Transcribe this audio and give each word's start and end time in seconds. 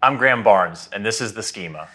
I'm 0.00 0.16
Graham 0.16 0.44
Barnes, 0.44 0.88
and 0.92 1.04
this 1.04 1.20
is 1.20 1.32
The 1.32 1.42
Schema. 1.42 1.88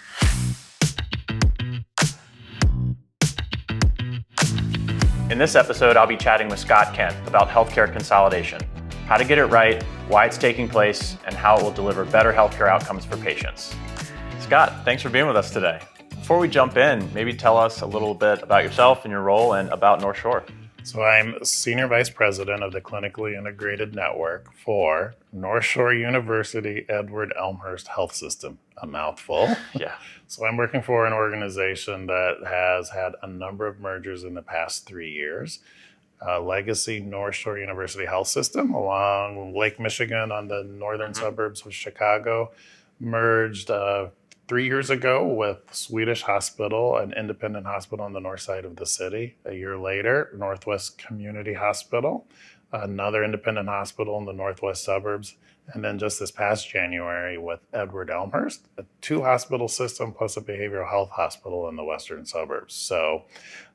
In 5.29 5.38
this 5.38 5.56
episode, 5.56 5.95
I'll 5.95 6.05
be 6.05 6.17
chatting 6.17 6.50
with 6.50 6.59
Scott 6.59 6.93
Kent 6.93 7.16
about 7.25 7.47
healthcare 7.47 7.89
consolidation, 7.89 8.59
how 9.05 9.16
to 9.16 9.23
get 9.23 9.38
it 9.38 9.45
right, 9.45 9.81
why 10.09 10.25
it's 10.25 10.38
taking 10.38 10.68
place, 10.68 11.16
and 11.25 11.34
how 11.34 11.55
it 11.55 11.63
will 11.63 11.71
deliver 11.71 12.04
better 12.04 12.34
healthcare 12.34 12.68
outcomes 12.68 13.05
for 13.05 13.16
patients. 13.16 13.73
Scott, 14.41 14.83
thanks 14.83 15.01
for 15.01 15.09
being 15.09 15.25
with 15.25 15.38
us 15.38 15.49
today. 15.49 15.79
Before 16.09 16.39
we 16.39 16.49
jump 16.49 16.75
in, 16.75 17.09
maybe 17.13 17.33
tell 17.33 17.57
us 17.57 17.79
a 17.79 17.85
little 17.85 18.13
bit 18.13 18.43
about 18.43 18.65
yourself 18.65 19.05
and 19.05 19.13
your 19.13 19.21
role 19.21 19.54
and 19.54 19.70
about 19.70 20.01
North 20.01 20.17
Shore. 20.17 20.43
So 20.84 21.02
I'm 21.02 21.43
Senior 21.45 21.88
Vice 21.88 22.09
President 22.09 22.61
of 22.61 22.73
the 22.73 22.81
Clinically 22.81 23.38
Integrated 23.38 23.95
Network 23.95 24.54
for 24.54 25.15
North 25.32 25.63
Shore 25.63 25.93
University 25.93 26.86
Edward 26.89 27.33
Elmhurst 27.39 27.88
Health 27.88 28.13
System, 28.13 28.59
a 28.77 28.86
mouthful. 28.88 29.47
Yeah. 29.73 29.96
So 30.28 30.46
I'm 30.46 30.57
working 30.57 30.82
for 30.82 31.06
an 31.06 31.14
organization 31.14 32.08
that 32.08 32.38
has 32.46 32.90
had 32.90 33.14
a 33.22 33.28
number 33.28 33.66
of 33.68 33.80
mergers 33.80 34.23
in 34.23 34.34
the 34.34 34.42
past 34.42 34.86
three 34.86 35.12
years. 35.12 35.59
Uh, 36.26 36.42
legacy 36.42 37.00
North 37.00 37.36
Shore 37.36 37.58
University 37.58 38.06
Health 38.06 38.28
System 38.28 38.73
along 38.73 39.56
Lake 39.56 39.80
Michigan 39.80 40.31
on 40.31 40.48
the 40.48 40.64
northern 40.64 41.12
Mhm. 41.12 41.18
suburbs 41.18 41.66
of 41.66 41.73
Chicago 41.73 42.52
merged 43.00 43.70
uh, 43.70 44.08
three 44.48 44.66
years 44.66 44.90
ago 44.90 45.26
with 45.26 45.60
Swedish 45.72 46.24
Hospital, 46.24 46.98
an 46.98 47.14
independent 47.14 47.66
hospital 47.66 48.06
on 48.06 48.14
the 48.14 48.20
north 48.20 48.42
side 48.42 48.66
of 48.66 48.76
the 48.76 48.86
city. 48.86 49.38
A 49.46 49.54
year 49.54 49.78
later, 49.78 50.32
Northwest 50.38 50.98
Community 50.98 51.54
Hospital, 51.54 52.28
another 52.72 53.24
independent 53.24 53.70
hospital 53.70 54.18
in 54.18 54.26
the 54.26 54.34
northwest 54.34 54.84
suburbs. 54.84 55.36
And 55.74 55.82
then 55.82 55.98
just 55.98 56.20
this 56.20 56.32
past 56.32 56.68
January 56.68 57.38
with 57.38 57.62
Edward 57.74 58.10
Elmhurst, 58.10 58.68
a 58.78 58.84
two 59.00 59.22
hospital 59.22 59.70
system 59.70 60.12
plus 60.12 60.36
a 60.36 60.42
behavioral 60.42 60.90
health 60.90 61.10
hospital 61.12 61.70
in 61.70 61.78
the 61.78 61.86
western 61.86 62.26
suburbs. 62.26 62.73
So 62.73 63.23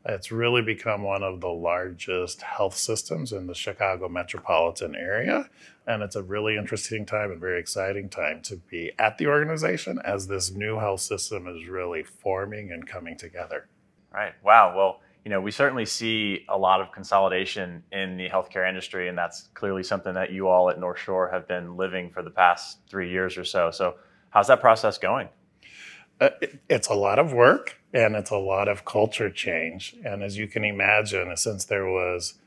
it's 0.05 0.31
really 0.31 0.61
become 0.61 1.03
one 1.03 1.23
of 1.23 1.41
the 1.41 1.49
largest 1.49 2.43
health 2.43 2.77
systems 2.77 3.33
in 3.33 3.47
the 3.47 3.55
Chicago 3.55 4.07
metropolitan 4.07 4.95
area. 4.95 5.49
And 5.89 6.03
it's 6.03 6.17
a 6.17 6.23
really 6.23 6.59
interesting 6.59 7.07
time 7.07 7.31
and 7.33 7.41
very 7.41 7.59
exciting 7.59 8.11
time 8.11 8.43
to 8.43 8.57
be 8.57 8.93
at 8.99 9.17
the 9.17 9.27
organization 9.27 9.99
as 10.05 10.27
this 10.29 10.51
new 10.53 10.79
health 10.79 11.01
system 11.01 11.49
is 11.49 11.67
really 11.67 12.03
forming 12.05 12.71
and 12.71 12.87
coming 12.87 13.17
together. 13.17 13.69
Right. 14.13 14.35
Wow. 14.45 14.77
Well, 14.77 15.01
you 15.25 15.31
know, 15.31 15.41
we 15.41 15.51
certainly 15.51 15.87
see 15.87 16.45
a 16.49 16.59
lot 16.59 16.83
of 16.83 16.93
consolidation 16.93 17.83
in 17.91 18.19
the 18.19 18.29
healthcare 18.29 18.69
industry, 18.69 19.09
and 19.09 19.17
that's 19.17 19.49
clearly 19.55 19.83
something 19.83 20.13
that 20.13 20.31
you 20.31 20.49
all 20.49 20.69
at 20.71 20.79
North 20.79 20.99
Shore 20.99 21.31
have 21.31 21.49
been 21.49 21.77
living 21.77 22.11
for 22.11 22.23
the 22.23 22.31
past 22.31 22.81
three 22.89 23.11
years 23.11 23.39
or 23.39 23.45
so. 23.45 23.71
So, 23.71 23.97
how's 24.31 24.49
that 24.49 24.61
process 24.61 24.99
going? 24.99 25.29
Uh, 26.21 26.31
it- 26.43 26.59
it's 26.69 26.89
a 26.89 26.95
lot 26.95 27.19
of 27.19 27.33
work 27.33 27.81
and 27.95 28.15
it's 28.15 28.31
a 28.31 28.37
lot 28.37 28.69
of 28.69 28.85
culture 28.85 29.31
change. 29.31 29.97
And 30.05 30.23
as 30.23 30.37
you 30.37 30.49
can 30.49 30.65
imagine, 30.65 31.35
since 31.37 31.65
there 31.65 31.87
was 31.87 32.39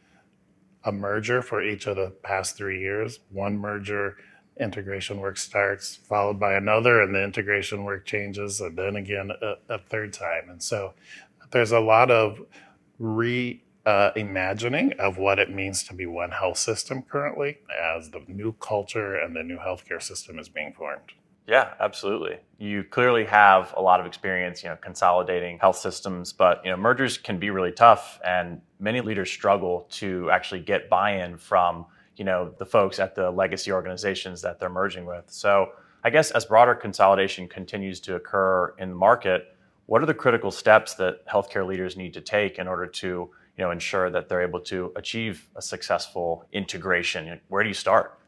a 0.83 0.91
merger 0.91 1.41
for 1.41 1.61
each 1.61 1.87
of 1.87 1.95
the 1.95 2.11
past 2.23 2.57
three 2.57 2.79
years, 2.79 3.19
one 3.29 3.57
merger 3.57 4.17
integration 4.59 5.19
work 5.19 5.37
starts, 5.37 5.95
followed 5.95 6.39
by 6.39 6.53
another, 6.53 7.01
and 7.01 7.13
the 7.15 7.23
integration 7.23 7.83
work 7.83 8.05
changes, 8.05 8.61
and 8.61 8.77
then 8.77 8.95
again 8.95 9.31
a, 9.41 9.55
a 9.73 9.79
third 9.79 10.13
time. 10.13 10.49
And 10.49 10.61
so 10.61 10.93
there's 11.51 11.71
a 11.71 11.79
lot 11.79 12.11
of 12.11 12.41
re 12.99 13.61
uh, 13.85 14.11
imagining 14.15 14.93
of 14.99 15.17
what 15.17 15.39
it 15.39 15.49
means 15.49 15.83
to 15.83 15.93
be 15.93 16.05
one 16.05 16.31
health 16.31 16.57
system 16.57 17.01
currently 17.01 17.57
as 17.97 18.11
the 18.11 18.23
new 18.27 18.53
culture 18.53 19.15
and 19.15 19.35
the 19.35 19.41
new 19.41 19.57
healthcare 19.57 20.01
system 20.01 20.37
is 20.37 20.49
being 20.49 20.71
formed. 20.71 21.13
Yeah, 21.47 21.73
absolutely. 21.79 22.37
You 22.59 22.83
clearly 22.83 23.25
have 23.25 23.73
a 23.75 23.81
lot 23.81 23.99
of 23.99 24.05
experience, 24.05 24.63
you 24.63 24.69
know, 24.69 24.77
consolidating 24.77 25.57
health 25.59 25.77
systems, 25.77 26.31
but 26.31 26.63
you 26.63 26.71
know, 26.71 26.77
mergers 26.77 27.17
can 27.17 27.39
be 27.39 27.49
really 27.49 27.71
tough, 27.71 28.19
and 28.23 28.61
many 28.79 29.01
leaders 29.01 29.31
struggle 29.31 29.87
to 29.91 30.29
actually 30.31 30.61
get 30.61 30.89
buy-in 30.89 31.37
from 31.37 31.85
you 32.15 32.25
know 32.25 32.53
the 32.59 32.65
folks 32.65 32.99
at 32.99 33.15
the 33.15 33.31
legacy 33.31 33.71
organizations 33.71 34.41
that 34.43 34.59
they're 34.59 34.69
merging 34.69 35.05
with. 35.05 35.25
So, 35.27 35.71
I 36.03 36.09
guess 36.11 36.31
as 36.31 36.45
broader 36.45 36.75
consolidation 36.75 37.47
continues 37.47 37.99
to 38.01 38.15
occur 38.15 38.75
in 38.77 38.89
the 38.89 38.95
market, 38.95 39.55
what 39.87 40.01
are 40.03 40.05
the 40.05 40.13
critical 40.13 40.51
steps 40.51 40.93
that 40.95 41.25
healthcare 41.27 41.65
leaders 41.65 41.97
need 41.97 42.13
to 42.13 42.21
take 42.21 42.59
in 42.59 42.67
order 42.67 42.85
to 42.85 43.07
you 43.07 43.31
know 43.57 43.71
ensure 43.71 44.11
that 44.11 44.29
they're 44.29 44.43
able 44.43 44.61
to 44.61 44.91
achieve 44.95 45.49
a 45.55 45.61
successful 45.61 46.45
integration? 46.53 47.41
Where 47.47 47.63
do 47.63 47.69
you 47.69 47.73
start? 47.75 48.20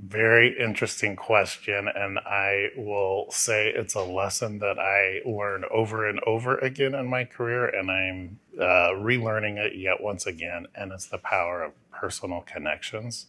Very 0.00 0.56
interesting 0.58 1.16
question. 1.16 1.88
And 1.88 2.18
I 2.20 2.68
will 2.76 3.26
say 3.30 3.68
it's 3.68 3.94
a 3.94 4.02
lesson 4.02 4.60
that 4.60 4.78
I 4.78 5.28
learned 5.28 5.64
over 5.72 6.08
and 6.08 6.20
over 6.24 6.56
again 6.58 6.94
in 6.94 7.08
my 7.08 7.24
career. 7.24 7.66
And 7.66 7.90
I'm 7.90 8.38
uh, 8.56 8.94
relearning 8.94 9.56
it 9.56 9.76
yet 9.76 10.00
once 10.00 10.26
again. 10.26 10.66
And 10.76 10.92
it's 10.92 11.06
the 11.06 11.18
power 11.18 11.64
of 11.64 11.72
personal 11.90 12.42
connections. 12.42 13.26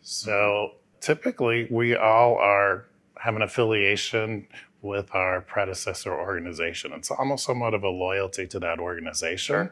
So 0.00 0.72
typically, 1.00 1.68
we 1.70 1.94
all 1.94 2.36
are 2.36 2.86
have 3.20 3.36
an 3.36 3.42
affiliation 3.42 4.48
with 4.80 5.14
our 5.14 5.40
predecessor 5.40 6.12
organization. 6.12 6.92
It's 6.92 7.12
almost 7.12 7.44
somewhat 7.44 7.72
of 7.72 7.84
a 7.84 7.88
loyalty 7.88 8.48
to 8.48 8.58
that 8.58 8.80
organization. 8.80 9.70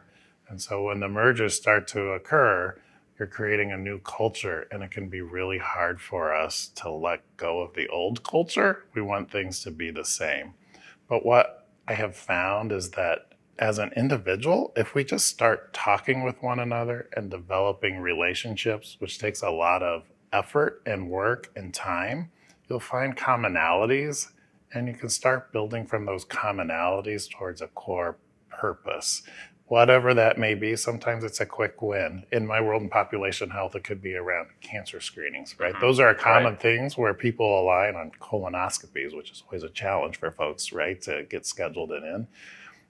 And 0.48 0.62
so 0.62 0.84
when 0.84 1.00
the 1.00 1.08
mergers 1.08 1.56
start 1.56 1.88
to 1.88 2.10
occur, 2.10 2.80
you're 3.20 3.28
creating 3.28 3.70
a 3.70 3.76
new 3.76 3.98
culture 3.98 4.66
and 4.70 4.82
it 4.82 4.90
can 4.90 5.10
be 5.10 5.20
really 5.20 5.58
hard 5.58 6.00
for 6.00 6.34
us 6.34 6.68
to 6.74 6.90
let 6.90 7.20
go 7.36 7.60
of 7.60 7.74
the 7.74 7.86
old 7.88 8.24
culture. 8.24 8.86
We 8.94 9.02
want 9.02 9.30
things 9.30 9.62
to 9.64 9.70
be 9.70 9.90
the 9.90 10.06
same. 10.06 10.54
But 11.06 11.26
what 11.26 11.68
I 11.86 11.92
have 11.92 12.16
found 12.16 12.72
is 12.72 12.92
that 12.92 13.34
as 13.58 13.78
an 13.78 13.92
individual, 13.94 14.72
if 14.74 14.94
we 14.94 15.04
just 15.04 15.26
start 15.26 15.74
talking 15.74 16.24
with 16.24 16.42
one 16.42 16.60
another 16.60 17.10
and 17.14 17.30
developing 17.30 17.98
relationships, 17.98 18.96
which 19.00 19.18
takes 19.18 19.42
a 19.42 19.50
lot 19.50 19.82
of 19.82 20.04
effort 20.32 20.80
and 20.86 21.10
work 21.10 21.50
and 21.54 21.74
time, 21.74 22.30
you'll 22.70 22.80
find 22.80 23.18
commonalities 23.18 24.28
and 24.72 24.88
you 24.88 24.94
can 24.94 25.10
start 25.10 25.52
building 25.52 25.84
from 25.84 26.06
those 26.06 26.24
commonalities 26.24 27.30
towards 27.30 27.60
a 27.60 27.66
core 27.66 28.16
purpose 28.48 29.22
whatever 29.70 30.12
that 30.14 30.36
may 30.36 30.52
be. 30.52 30.74
Sometimes 30.74 31.22
it's 31.22 31.40
a 31.40 31.46
quick 31.46 31.80
win. 31.80 32.24
In 32.32 32.44
my 32.44 32.60
world 32.60 32.82
in 32.82 32.88
population 32.88 33.50
health, 33.50 33.76
it 33.76 33.84
could 33.84 34.02
be 34.02 34.16
around 34.16 34.48
cancer 34.60 35.00
screenings, 35.00 35.54
right? 35.60 35.72
Mhm. 35.72 35.80
Those 35.80 36.00
are 36.00 36.12
common 36.12 36.54
Right. 36.54 36.60
things 36.60 36.98
where 36.98 37.14
people 37.14 37.60
align 37.60 37.94
on 37.94 38.10
colonoscopies, 38.20 39.16
which 39.16 39.30
is 39.30 39.44
always 39.46 39.62
a 39.62 39.68
challenge 39.68 40.16
for 40.18 40.32
folks, 40.32 40.72
right, 40.72 41.00
to 41.02 41.22
get 41.22 41.46
scheduled 41.46 41.92
and 41.92 42.04
in. 42.04 42.26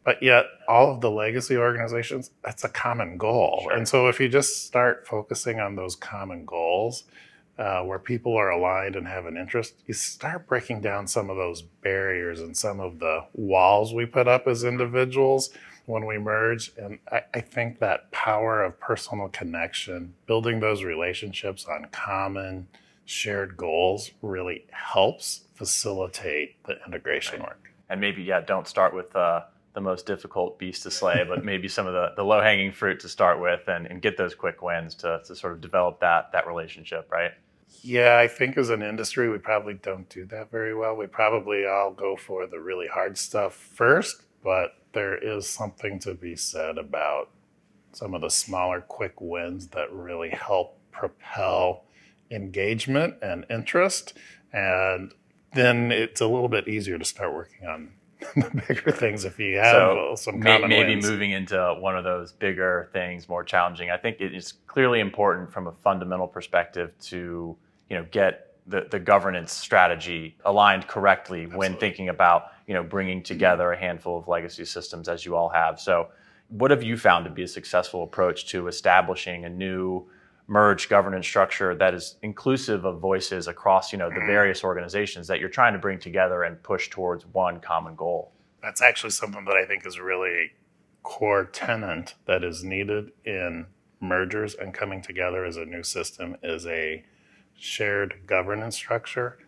But 0.04 0.22
yet, 0.22 0.46
all 0.68 0.90
of 0.90 1.02
the 1.02 1.10
legacy 1.10 1.54
organizations, 1.58 2.30
that's 2.42 2.64
a 2.64 2.68
common 2.70 3.18
goal. 3.18 3.60
Sure. 3.64 3.72
And 3.72 3.86
so, 3.86 4.08
if 4.08 4.18
you 4.18 4.30
just 4.30 4.64
start 4.64 5.06
focusing 5.06 5.60
on 5.60 5.76
those 5.76 5.94
common 5.94 6.46
goals, 6.46 7.04
uh, 7.58 7.82
where 7.82 7.98
people 7.98 8.34
are 8.38 8.48
aligned 8.48 8.96
and 8.96 9.06
have 9.06 9.26
an 9.26 9.36
interest, 9.36 9.74
you 9.84 9.92
start 9.92 10.46
breaking 10.46 10.80
down 10.80 11.06
some 11.06 11.28
of 11.28 11.36
those 11.36 11.60
barriers 11.60 12.40
and 12.40 12.56
some 12.56 12.80
of 12.80 13.00
the 13.00 13.22
walls 13.34 13.92
we 13.92 14.06
put 14.06 14.26
up 14.26 14.48
as 14.48 14.64
individuals 14.64 15.50
when 15.90 16.06
we 16.06 16.18
merge. 16.18 16.72
And 16.76 16.98
I, 17.10 17.22
I 17.34 17.40
think 17.40 17.78
that 17.80 18.10
power 18.12 18.62
of 18.62 18.78
personal 18.80 19.28
connection, 19.28 20.14
building 20.26 20.60
those 20.60 20.84
relationships 20.84 21.66
on 21.66 21.86
common 21.92 22.68
shared 23.04 23.56
goals 23.56 24.12
really 24.22 24.64
helps 24.70 25.42
facilitate 25.54 26.62
the 26.64 26.76
integration 26.86 27.42
work. 27.42 27.72
and 27.88 28.00
maybe 28.00 28.22
yeah 28.22 28.40
don't 28.40 28.68
start 28.68 28.94
with 28.94 29.14
uh, 29.16 29.42
the 29.72 29.80
most 29.80 30.06
difficult 30.06 30.58
beast 30.60 30.84
to 30.84 30.92
slay 30.92 31.24
but 31.28 31.44
maybe 31.44 31.66
some 31.66 31.88
of 31.88 31.92
the, 31.92 32.12
the 32.14 32.22
low-hanging 32.22 32.70
fruit 32.70 33.00
to 33.00 33.08
start 33.08 33.40
with 33.40 33.66
and, 33.66 33.86
and 33.86 34.00
get 34.00 34.16
those 34.16 34.32
quick 34.32 34.62
wins 34.62 34.94
to, 34.94 35.20
to 35.26 35.34
sort 35.34 35.52
of 35.52 35.60
develop 35.60 35.98
that 35.98 36.30
that 36.32 36.46
relationship 36.46 37.10
right 37.10 37.32
Yeah, 37.82 38.18
I 38.18 38.28
think 38.28 38.56
as 38.58 38.70
an 38.70 38.82
industry, 38.82 39.28
we 39.28 39.38
probably 39.38 39.74
don't 39.74 40.08
do 40.08 40.24
that 40.26 40.50
very 40.50 40.74
well. 40.74 40.96
We 40.96 41.06
probably 41.06 41.66
all 41.66 41.92
go 41.92 42.16
for 42.16 42.46
the 42.46 42.60
really 42.60 42.86
hard 42.88 43.16
stuff 43.16 43.54
first, 43.54 44.22
but 44.42 44.74
there 44.92 45.16
is 45.16 45.48
something 45.48 45.98
to 46.00 46.14
be 46.14 46.34
said 46.36 46.78
about 46.78 47.30
some 47.92 48.14
of 48.14 48.20
the 48.20 48.28
smaller, 48.30 48.80
quick 48.80 49.20
wins 49.20 49.68
that 49.68 49.92
really 49.92 50.30
help 50.30 50.78
propel 50.92 51.84
engagement 52.30 53.14
and 53.22 53.44
interest. 53.50 54.14
And 54.52 55.12
then 55.54 55.90
it's 55.92 56.20
a 56.20 56.26
little 56.26 56.48
bit 56.48 56.68
easier 56.68 56.98
to 56.98 57.04
start 57.04 57.34
working 57.34 57.66
on 57.66 57.90
the 58.36 58.62
bigger 58.68 58.92
things 58.92 59.24
if 59.24 59.38
you 59.38 59.56
have 59.56 59.72
So, 59.72 60.14
some 60.16 60.40
May- 60.40 60.58
maybe 60.66 60.94
wins. 60.94 61.08
moving 61.08 61.30
into 61.30 61.76
one 61.80 61.96
of 61.96 62.04
those 62.04 62.32
bigger 62.32 62.90
things 62.92 63.26
more 63.30 63.42
challenging 63.42 63.90
i 63.90 63.96
think 63.96 64.20
it 64.20 64.34
is 64.34 64.52
clearly 64.66 65.00
important 65.00 65.50
from 65.50 65.66
a 65.66 65.72
fundamental 65.72 66.26
perspective 66.28 66.92
to 67.00 67.56
you 67.88 67.96
know 67.96 68.04
get 68.10 68.49
the, 68.70 68.86
the 68.90 68.98
governance 68.98 69.52
strategy 69.52 70.36
aligned 70.44 70.86
correctly 70.86 71.46
when 71.46 71.76
thinking 71.76 72.08
about 72.08 72.52
you 72.66 72.74
know 72.74 72.82
bringing 72.82 73.22
together 73.22 73.72
a 73.72 73.78
handful 73.78 74.16
of 74.16 74.28
legacy 74.28 74.64
systems 74.64 75.08
as 75.08 75.26
you 75.26 75.36
all 75.36 75.48
have. 75.48 75.80
So 75.80 76.08
what 76.48 76.70
have 76.70 76.82
you 76.82 76.96
found 76.96 77.24
to 77.24 77.30
be 77.30 77.42
a 77.42 77.48
successful 77.48 78.02
approach 78.02 78.46
to 78.48 78.68
establishing 78.68 79.44
a 79.44 79.48
new 79.48 80.08
merged 80.46 80.88
governance 80.88 81.26
structure 81.26 81.74
that 81.76 81.94
is 81.94 82.16
inclusive 82.22 82.84
of 82.84 82.98
voices 82.98 83.46
across 83.48 83.92
you 83.92 83.98
know 83.98 84.08
the 84.08 84.16
mm-hmm. 84.16 84.26
various 84.26 84.64
organizations 84.64 85.26
that 85.26 85.40
you're 85.40 85.48
trying 85.48 85.72
to 85.72 85.78
bring 85.78 85.98
together 85.98 86.44
and 86.44 86.62
push 86.62 86.88
towards 86.88 87.26
one 87.26 87.60
common 87.60 87.94
goal? 87.96 88.32
That's 88.62 88.82
actually 88.82 89.10
something 89.10 89.44
that 89.46 89.56
i 89.56 89.64
think 89.64 89.84
is 89.84 89.98
really 89.98 90.30
a 90.30 90.52
core 91.02 91.44
tenant 91.44 92.14
that 92.26 92.44
is 92.44 92.62
needed 92.62 93.10
in 93.24 93.66
mergers 94.00 94.54
and 94.54 94.72
coming 94.72 95.02
together 95.02 95.44
as 95.44 95.56
a 95.56 95.64
new 95.64 95.82
system 95.82 96.36
is 96.42 96.66
a 96.66 97.04
shared 97.60 98.22
governance 98.26 98.76
structure 98.76 99.38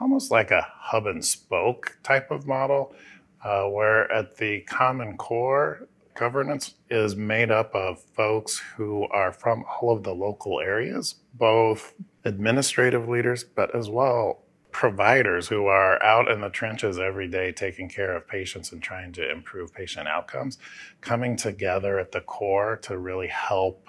almost 0.00 0.30
like 0.30 0.50
a 0.50 0.66
hub 0.70 1.06
and 1.06 1.24
spoke 1.24 1.98
type 2.02 2.30
of 2.30 2.46
model 2.46 2.94
uh, 3.44 3.64
where 3.64 4.10
at 4.10 4.36
the 4.38 4.60
common 4.62 5.16
core 5.16 5.86
governance 6.14 6.74
is 6.90 7.16
made 7.16 7.50
up 7.50 7.74
of 7.74 8.00
folks 8.00 8.58
who 8.76 9.06
are 9.08 9.32
from 9.32 9.64
all 9.64 9.96
of 9.96 10.04
the 10.04 10.14
local 10.14 10.60
areas, 10.60 11.16
both 11.34 11.94
administrative 12.24 13.08
leaders, 13.08 13.44
but 13.44 13.74
as 13.74 13.88
well 13.88 14.40
providers 14.70 15.48
who 15.48 15.66
are 15.66 16.02
out 16.02 16.28
in 16.28 16.40
the 16.40 16.48
trenches 16.48 16.98
every 16.98 17.28
day 17.28 17.52
taking 17.52 17.88
care 17.88 18.16
of 18.16 18.26
patients 18.26 18.72
and 18.72 18.82
trying 18.82 19.12
to 19.12 19.30
improve 19.30 19.72
patient 19.72 20.08
outcomes, 20.08 20.58
coming 21.00 21.36
together 21.36 21.98
at 21.98 22.10
the 22.10 22.20
core 22.20 22.76
to 22.76 22.98
really 22.98 23.28
help 23.28 23.86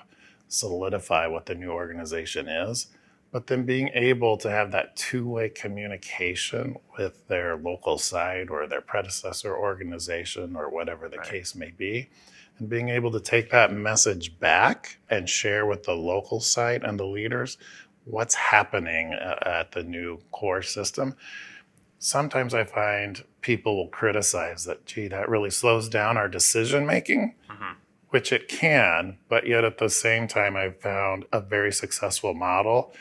solidify 0.47 1.25
what 1.25 1.47
the 1.47 1.55
new 1.55 1.71
organization 1.71 2.47
is 2.47 2.87
but 3.35 3.47
then 3.47 3.65
being 3.65 3.89
able 3.93 4.37
to 4.37 4.49
have 4.49 4.71
that 4.71 4.95
two-way 4.95 5.49
communication 5.49 6.77
with 6.97 7.27
their 7.27 7.57
local 7.57 7.97
site 7.97 8.49
or 8.49 8.65
their 8.65 8.79
predecessor 8.79 9.53
organization 9.53 10.55
or 10.55 10.69
whatever 10.69 11.09
the 11.09 11.17
right. 11.17 11.27
case 11.27 11.53
may 11.53 11.69
be 11.69 12.09
and 12.57 12.69
being 12.69 12.87
able 12.87 13.11
to 13.11 13.19
take 13.19 13.51
that 13.51 13.73
message 13.73 14.39
back 14.39 14.99
and 15.09 15.29
share 15.29 15.65
with 15.65 15.83
the 15.83 15.91
local 15.91 16.39
site 16.39 16.81
and 16.81 16.97
the 16.97 17.05
leaders 17.05 17.57
what's 18.05 18.35
happening 18.35 19.11
at 19.11 19.73
the 19.73 19.83
new 19.83 20.17
core 20.31 20.61
system 20.61 21.13
sometimes 21.99 22.53
i 22.53 22.63
find 22.63 23.25
people 23.41 23.75
will 23.75 23.89
criticize 23.89 24.63
that 24.63 24.85
gee 24.85 25.09
that 25.09 25.27
really 25.27 25.49
slows 25.49 25.89
down 25.89 26.15
our 26.15 26.29
decision 26.29 26.85
making 26.85 27.35
mm-hmm. 27.51 27.73
which 28.11 28.31
it 28.31 28.47
can 28.47 29.17
but 29.27 29.45
yet 29.45 29.65
at 29.65 29.77
the 29.77 29.89
same 29.89 30.25
time 30.25 30.55
i've 30.55 30.79
found 30.79 31.25
a 31.33 31.41
very 31.41 31.73
successful 31.73 32.33
model 32.33 32.93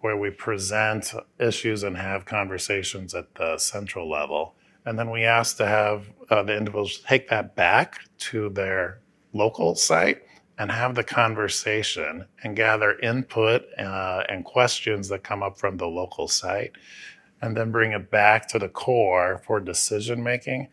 where 0.00 0.16
we 0.16 0.30
present 0.30 1.12
issues 1.38 1.82
and 1.82 1.96
have 1.96 2.24
conversations 2.24 3.14
at 3.14 3.34
the 3.34 3.58
central 3.58 4.08
level. 4.08 4.54
And 4.84 4.98
then 4.98 5.10
we 5.10 5.24
ask 5.24 5.56
to 5.58 5.66
have 5.66 6.06
uh, 6.30 6.42
the 6.42 6.56
individuals 6.56 7.00
take 7.06 7.28
that 7.28 7.54
back 7.54 8.00
to 8.18 8.48
their 8.48 9.00
local 9.32 9.74
site 9.74 10.22
and 10.58 10.70
have 10.70 10.94
the 10.94 11.04
conversation 11.04 12.26
and 12.42 12.56
gather 12.56 12.98
input 12.98 13.62
uh, 13.78 14.24
and 14.28 14.44
questions 14.44 15.08
that 15.08 15.22
come 15.22 15.42
up 15.42 15.58
from 15.58 15.76
the 15.76 15.86
local 15.86 16.28
site 16.28 16.72
and 17.42 17.56
then 17.56 17.70
bring 17.70 17.92
it 17.92 18.10
back 18.10 18.46
to 18.48 18.58
the 18.58 18.68
core 18.68 19.40
for 19.46 19.60
decision 19.60 20.22
making. 20.22 20.68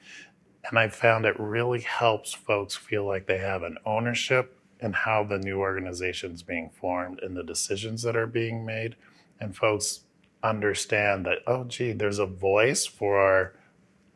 And 0.70 0.78
I 0.78 0.90
found 0.90 1.26
it 1.26 1.40
really 1.40 1.82
helps 1.82 2.34
folks 2.34 2.76
feel 2.76 3.06
like 3.06 3.28
they 3.28 3.38
have 3.38 3.64
an 3.64 3.78
ownership 3.86 4.58
in 4.80 4.94
how 4.94 5.24
the 5.24 5.40
new 5.40 5.60
organization 5.60 6.34
is 6.34 6.44
being 6.44 6.70
formed 6.70 7.20
and 7.22 7.36
the 7.36 7.44
decisions 7.44 8.02
that 8.04 8.16
are 8.16 8.28
being 8.28 8.66
made 8.66 8.96
and 9.40 9.56
folks 9.56 10.02
understand 10.44 11.26
that 11.26 11.40
oh 11.48 11.64
gee 11.64 11.92
there's 11.92 12.20
a 12.20 12.26
voice 12.26 12.86
for 12.86 13.20
our, 13.20 13.54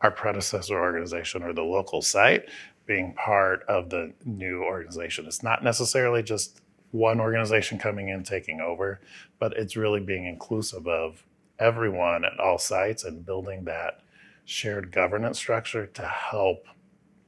our 0.00 0.10
predecessor 0.10 0.80
organization 0.80 1.42
or 1.42 1.52
the 1.52 1.62
local 1.62 2.00
site 2.00 2.48
being 2.86 3.14
part 3.14 3.62
of 3.68 3.90
the 3.90 4.12
new 4.24 4.62
organization. 4.64 5.26
It's 5.26 5.42
not 5.42 5.62
necessarily 5.62 6.22
just 6.22 6.60
one 6.90 7.20
organization 7.20 7.78
coming 7.78 8.08
in 8.08 8.22
taking 8.22 8.60
over 8.60 9.00
but 9.38 9.52
it's 9.54 9.76
really 9.76 10.00
being 10.00 10.26
inclusive 10.26 10.86
of 10.86 11.24
everyone 11.58 12.24
at 12.24 12.38
all 12.40 12.58
sites 12.58 13.04
and 13.04 13.24
building 13.24 13.64
that 13.64 14.00
shared 14.44 14.92
governance 14.92 15.38
structure 15.38 15.86
to 15.86 16.02
help 16.02 16.66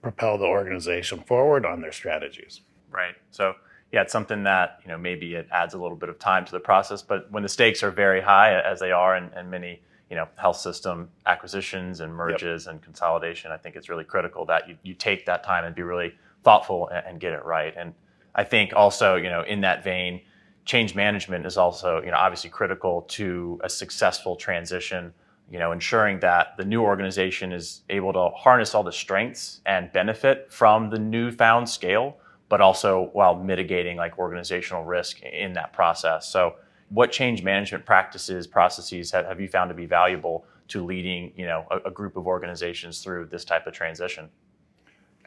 propel 0.03 0.37
the 0.37 0.45
organization 0.45 1.21
forward 1.21 1.65
on 1.65 1.81
their 1.81 1.93
strategies. 1.93 2.61
Right. 2.91 3.15
So 3.31 3.55
yeah, 3.95 4.03
it's 4.03 4.13
something 4.13 4.43
that 4.43 4.81
you 4.83 4.89
know 4.89 4.99
maybe 4.99 5.37
it 5.37 5.47
adds 5.53 5.73
a 5.73 5.79
little 5.79 5.97
bit 5.97 6.09
of 6.09 6.19
time 6.19 6.45
to 6.45 6.51
the 6.51 6.59
process, 6.59 7.01
but 7.01 7.31
when 7.31 7.45
the 7.45 7.49
stakes 7.49 7.81
are 7.85 7.93
very 7.93 8.21
high, 8.21 8.61
as 8.61 8.81
they 8.81 8.91
are 8.91 9.17
in, 9.17 9.31
in 9.39 9.49
many 9.49 9.81
you 10.11 10.17
know 10.17 10.27
health 10.35 10.57
system 10.57 11.09
acquisitions 11.27 12.01
and 12.01 12.13
merges 12.13 12.65
yep. 12.65 12.73
and 12.73 12.83
consolidation, 12.83 13.53
I 13.53 13.57
think 13.57 13.77
it's 13.77 13.89
really 13.89 14.03
critical 14.03 14.47
that 14.47 14.69
you, 14.69 14.77
you 14.83 14.95
take 14.95 15.27
that 15.27 15.45
time 15.45 15.65
and 15.65 15.77
be 15.77 15.83
really 15.83 16.13
thoughtful 16.43 16.89
and, 16.89 17.07
and 17.07 17.21
get 17.21 17.35
it 17.35 17.45
right. 17.45 17.73
And 17.77 17.95
I 18.35 18.43
think 18.43 18.73
also 18.75 19.15
you 19.15 19.31
know 19.31 19.43
in 19.43 19.61
that 19.61 19.85
vein, 19.85 20.23
change 20.65 20.97
management 20.97 21.47
is 21.47 21.57
also 21.57 22.03
you 22.03 22.11
know 22.11 22.17
obviously 22.17 22.51
critical 22.51 23.03
to 23.03 23.61
a 23.63 23.69
successful 23.69 24.35
transition 24.35 25.15
you 25.53 25.61
know 25.61 25.71
ensuring 25.71 26.19
that 26.19 26.57
the 26.57 26.65
new 26.65 26.83
organization 26.83 27.53
is 27.53 27.83
able 27.91 28.13
to 28.13 28.31
harness 28.31 28.75
all 28.75 28.83
the 28.83 28.91
strengths 28.91 29.61
and 29.67 29.93
benefit 29.93 30.51
from 30.51 30.91
the 30.91 30.99
newfound 30.99 31.69
scale 31.69 32.17
but 32.55 32.61
also 32.61 33.11
while 33.15 33.35
mitigating 33.35 33.97
like 33.97 34.17
organizational 34.17 34.85
risk 34.85 35.21
in 35.23 35.55
that 35.55 35.73
process. 35.73 36.29
So, 36.29 36.55
what 36.89 37.11
change 37.11 37.43
management 37.43 37.85
practices, 37.85 38.47
processes 38.47 39.11
have, 39.11 39.27
have 39.27 39.41
you 39.41 39.49
found 39.49 39.71
to 39.71 39.75
be 39.75 39.87
valuable 39.87 40.47
to 40.69 40.85
leading, 40.85 41.33
you 41.35 41.47
know, 41.47 41.67
a, 41.73 41.89
a 41.89 41.91
group 41.91 42.17
of 42.17 42.29
organizations 42.29 43.03
through 43.03 43.27
this 43.27 43.45
type 43.45 43.67
of 43.67 43.73
transition? 43.73 44.29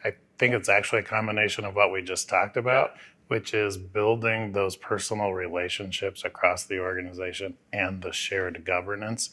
I 0.02 0.14
think 0.38 0.54
it's 0.54 0.70
actually 0.70 1.00
a 1.00 1.04
combination 1.04 1.66
of 1.66 1.74
what 1.74 1.92
we 1.92 2.00
just 2.00 2.30
talked 2.30 2.56
about, 2.56 2.92
which 3.26 3.52
is 3.52 3.76
building 3.76 4.52
those 4.52 4.74
personal 4.76 5.34
relationships 5.34 6.24
across 6.24 6.64
the 6.64 6.78
organization 6.78 7.58
and 7.74 8.00
the 8.00 8.10
shared 8.10 8.64
governance, 8.64 9.28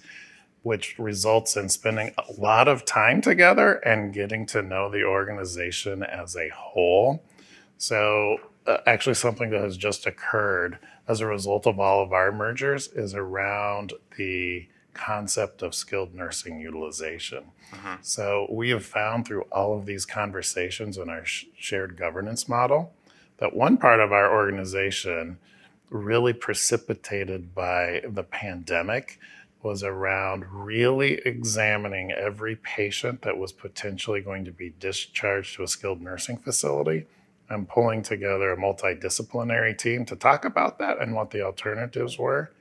which 0.63 0.99
results 0.99 1.55
in 1.55 1.69
spending 1.69 2.11
a 2.17 2.41
lot 2.41 2.67
of 2.67 2.83
time 2.83 3.21
together 3.21 3.75
and 3.75 4.13
getting 4.13 4.45
to 4.47 4.61
know 4.61 4.91
the 4.91 5.05
organization 5.05 6.03
as 6.03 6.35
a 6.35 6.49
whole 6.49 7.23
so, 7.85 8.39
uh, 8.65 8.77
actually, 8.87 9.13
something 9.13 9.51
that 9.51 9.61
has 9.61 9.77
just 9.77 10.07
occurred 10.07 10.79
as 11.07 11.21
a 11.21 11.27
result 11.27 11.67
of 11.67 11.79
all 11.79 12.01
of 12.01 12.13
our 12.13 12.31
mergers 12.31 12.87
is 12.87 13.13
around 13.13 13.93
the 14.17 14.67
concept 14.95 15.61
of 15.61 15.75
skilled 15.75 16.15
nursing 16.15 16.59
utilization. 16.59 17.43
Mm-hmm. 17.71 17.93
So, 18.01 18.47
we 18.49 18.71
have 18.71 18.83
found 18.83 19.27
through 19.27 19.43
all 19.51 19.77
of 19.77 19.85
these 19.85 20.03
conversations 20.03 20.97
in 20.97 21.09
our 21.09 21.25
sh- 21.25 21.45
shared 21.55 21.95
governance 21.95 22.49
model 22.49 22.91
that 23.37 23.55
one 23.55 23.77
part 23.77 23.99
of 23.99 24.11
our 24.11 24.33
organization, 24.33 25.37
really 25.91 26.33
precipitated 26.33 27.53
by 27.53 28.01
the 28.07 28.23
pandemic, 28.23 29.19
was 29.61 29.83
around 29.83 30.43
really 30.51 31.21
examining 31.23 32.11
every 32.11 32.55
patient 32.55 33.21
that 33.21 33.37
was 33.37 33.51
potentially 33.51 34.21
going 34.21 34.43
to 34.45 34.51
be 34.51 34.73
discharged 34.79 35.53
to 35.55 35.61
a 35.61 35.67
skilled 35.67 36.01
nursing 36.01 36.37
facility 36.37 37.05
I'm 37.49 37.65
pulling 37.65 38.01
together 38.01 38.51
a 38.51 38.57
multidisciplinary 38.57 39.77
team 39.77 40.05
to 40.05 40.15
talk 40.15 40.45
about 40.45 40.79
that 40.79 40.99
and 40.99 41.13
what 41.13 41.31
the 41.31 41.41
alternatives 41.41 42.17
were. 42.17 42.51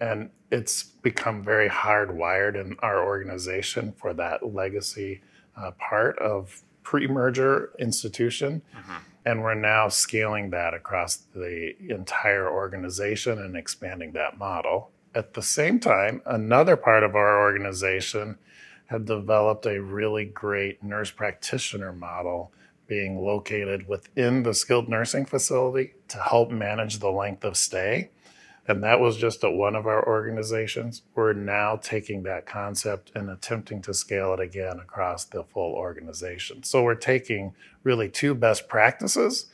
And 0.00 0.30
it's 0.50 0.82
become 0.82 1.42
very 1.42 1.68
hardwired 1.68 2.60
in 2.60 2.76
our 2.80 3.04
organization 3.04 3.92
for 3.92 4.14
that 4.14 4.54
legacy 4.54 5.22
uh, 5.56 5.72
part 5.72 6.18
of 6.18 6.62
pre 6.82 7.06
merger 7.06 7.72
institution. 7.78 8.62
Mm-hmm. 8.76 8.96
And 9.24 9.42
we're 9.42 9.54
now 9.54 9.88
scaling 9.88 10.50
that 10.50 10.74
across 10.74 11.16
the 11.16 11.74
entire 11.88 12.50
organization 12.50 13.38
and 13.38 13.56
expanding 13.56 14.12
that 14.12 14.38
model. 14.38 14.90
At 15.14 15.34
the 15.34 15.42
same 15.42 15.78
time, 15.78 16.22
another 16.26 16.76
part 16.76 17.04
of 17.04 17.14
our 17.14 17.40
organization 17.40 18.38
had 18.86 19.04
developed 19.04 19.66
a 19.66 19.80
really 19.80 20.24
great 20.24 20.82
nurse 20.82 21.10
practitioner 21.10 21.92
model 21.92 22.52
being 22.92 23.24
located 23.24 23.88
within 23.88 24.42
the 24.42 24.52
skilled 24.52 24.86
nursing 24.86 25.24
facility 25.24 25.94
to 26.08 26.18
help 26.18 26.50
manage 26.50 26.98
the 26.98 27.10
length 27.10 27.42
of 27.42 27.56
stay. 27.56 28.10
And 28.68 28.84
that 28.84 29.00
was 29.00 29.16
just 29.16 29.42
at 29.44 29.54
one 29.54 29.74
of 29.74 29.86
our 29.86 30.06
organizations. 30.06 31.00
We're 31.14 31.32
now 31.32 31.76
taking 31.76 32.22
that 32.24 32.44
concept 32.44 33.10
and 33.14 33.30
attempting 33.30 33.80
to 33.82 33.94
scale 33.94 34.34
it 34.34 34.40
again 34.40 34.78
across 34.78 35.24
the 35.24 35.42
full 35.42 35.72
organization. 35.72 36.64
So 36.64 36.82
we're 36.82 36.94
taking 36.94 37.54
really 37.82 38.10
two 38.10 38.34
best 38.34 38.68
practices 38.68 39.46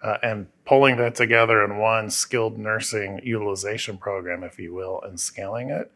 uh, 0.00 0.18
and 0.22 0.46
pulling 0.64 0.96
that 0.98 1.16
together 1.16 1.64
in 1.64 1.78
one 1.78 2.08
skilled 2.08 2.56
nursing 2.56 3.18
utilization 3.24 3.98
program, 3.98 4.44
if 4.44 4.60
you 4.60 4.72
will, 4.72 5.00
and 5.02 5.18
scaling 5.18 5.70
it. 5.70 5.90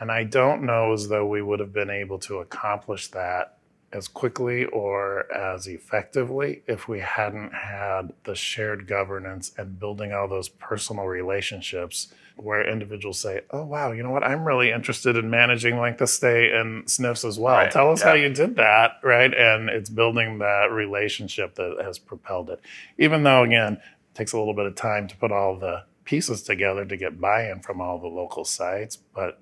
And 0.00 0.10
I 0.10 0.24
don't 0.24 0.62
know 0.62 0.94
as 0.94 1.08
though 1.08 1.26
we 1.26 1.42
would 1.42 1.60
have 1.60 1.74
been 1.74 1.90
able 1.90 2.18
to 2.20 2.38
accomplish 2.38 3.08
that 3.08 3.58
as 3.92 4.08
quickly 4.08 4.64
or 4.66 5.30
as 5.32 5.66
effectively 5.66 6.62
if 6.66 6.88
we 6.88 7.00
hadn't 7.00 7.52
had 7.52 8.12
the 8.24 8.34
shared 8.34 8.86
governance 8.86 9.52
and 9.58 9.78
building 9.78 10.12
all 10.12 10.26
those 10.26 10.48
personal 10.48 11.04
relationships 11.04 12.12
where 12.36 12.66
individuals 12.66 13.20
say, 13.20 13.42
Oh, 13.50 13.64
wow, 13.64 13.92
you 13.92 14.02
know 14.02 14.10
what? 14.10 14.24
I'm 14.24 14.44
really 14.44 14.70
interested 14.70 15.16
in 15.16 15.28
managing 15.28 15.78
length 15.78 16.00
of 16.00 16.08
stay 16.08 16.50
and 16.50 16.84
SNFs 16.86 17.26
as 17.26 17.38
well. 17.38 17.56
Right. 17.56 17.70
Tell 17.70 17.90
us 17.90 18.00
yeah. 18.00 18.08
how 18.08 18.14
you 18.14 18.30
did 18.30 18.56
that, 18.56 18.92
right? 19.02 19.32
And 19.32 19.68
it's 19.68 19.90
building 19.90 20.38
that 20.38 20.70
relationship 20.72 21.54
that 21.56 21.78
has 21.82 21.98
propelled 21.98 22.50
it. 22.50 22.60
Even 22.98 23.22
though, 23.22 23.42
again, 23.42 23.74
it 23.74 24.14
takes 24.14 24.32
a 24.32 24.38
little 24.38 24.54
bit 24.54 24.66
of 24.66 24.74
time 24.74 25.06
to 25.08 25.16
put 25.16 25.30
all 25.30 25.58
the 25.58 25.84
pieces 26.04 26.42
together 26.42 26.84
to 26.84 26.96
get 26.96 27.20
buy-in 27.20 27.60
from 27.60 27.80
all 27.80 27.98
the 27.98 28.08
local 28.08 28.44
sites, 28.44 28.96
but 28.96 29.40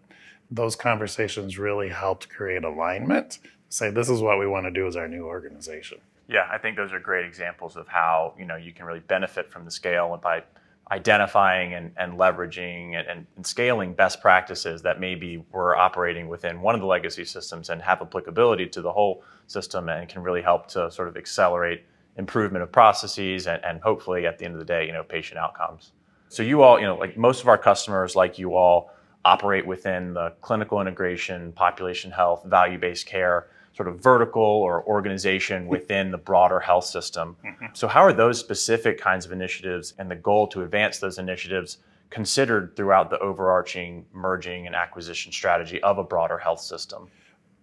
those 0.51 0.75
conversations 0.75 1.59
really 1.59 1.89
helped 1.89 2.29
create 2.29 2.65
alignment. 2.65 3.39
Say 3.71 3.91
this 3.91 4.11
is 4.11 4.21
what 4.21 4.39
we 4.41 4.49
want 4.49 4.67
to 4.67 4.71
do 4.73 4.89
as 4.89 4.97
our 4.97 5.07
new 5.07 5.27
organization. 5.27 5.99
Yeah, 6.27 6.49
I 6.51 6.59
think 6.59 6.77
those 6.77 6.93
are 6.93 6.99
great 6.99 7.25
examples 7.25 7.77
of 7.77 7.87
how 7.87 8.35
you 8.37 8.45
know 8.45 8.57
you 8.57 8.73
can 8.73 8.85
really 8.85 9.01
benefit 9.01 9.51
from 9.51 9.65
the 9.65 9.71
scale 9.71 10.13
and 10.13 10.21
by 10.21 10.43
identifying 10.91 11.75
and, 11.75 11.93
and 11.97 12.15
leveraging 12.15 12.97
and, 12.97 13.25
and, 13.37 13.47
scaling 13.47 13.95
best 13.95 14.21
practices 14.21 14.83
that 14.83 14.99
maybe 14.99 15.45
were 15.53 15.77
operating 15.77 16.29
within 16.29 16.61
one 16.61 16.75
of 16.75 16.81
the 16.81 16.87
legacy 16.87 17.25
systems 17.25 17.71
and 17.71 17.81
have 17.81 18.03
applicability 18.03 18.67
to 18.67 18.83
the 18.83 18.91
whole 18.91 19.23
system 19.47 19.89
and 19.89 20.09
can 20.09 20.21
really 20.21 20.43
help 20.43 20.67
to 20.67 20.91
sort 20.91 21.07
of 21.07 21.17
accelerate 21.17 21.85
improvement 22.17 22.61
of 22.61 22.73
processes 22.73 23.47
and, 23.47 23.65
and 23.65 23.81
hopefully 23.81 24.27
at 24.27 24.37
the 24.37 24.45
end 24.45 24.53
of 24.55 24.59
the 24.59 24.65
day, 24.65 24.85
you 24.85 24.93
know, 24.93 25.05
patient 25.05 25.39
outcomes. 25.39 25.93
So 26.29 26.43
you 26.43 26.63
all, 26.63 26.81
you 26.81 26.87
know, 26.87 26.97
like 26.97 27.17
most 27.17 27.41
of 27.41 27.47
our 27.47 27.59
customers, 27.59 28.17
like 28.17 28.37
you 28.37 28.57
all, 28.57 28.93
operate 29.25 29.65
within 29.65 30.13
the 30.13 30.33
clinical 30.41 30.81
integration, 30.81 31.53
population 31.53 32.11
health, 32.11 32.43
value-based 32.45 33.07
care 33.07 33.47
sort 33.73 33.89
of 33.89 34.01
vertical 34.01 34.43
or 34.43 34.85
organization 34.85 35.67
within 35.67 36.11
the 36.11 36.19
broader 36.19 36.61
health 36.61 36.85
system. 36.85 37.37
Mm-hmm. 37.45 37.67
So, 37.73 37.89
how 37.89 38.01
are 38.01 38.13
those 38.13 38.39
specific 38.39 39.01
kinds 39.01 39.25
of 39.25 39.33
initiatives 39.33 39.95
and 39.99 40.11
the 40.11 40.17
goal 40.17 40.49
to 40.49 40.63
advance 40.63 40.99
those 40.99 41.19
initiatives 41.19 41.79
considered 42.11 42.75
throughout 42.77 43.11
the 43.11 43.19
overarching 43.21 44.05
merging 44.13 44.67
and 44.67 44.75
acquisition 44.75 45.31
strategy 45.31 45.81
of 45.83 45.99
a 45.99 46.05
broader 46.05 46.39
health 46.39 46.61
system? 46.61 47.09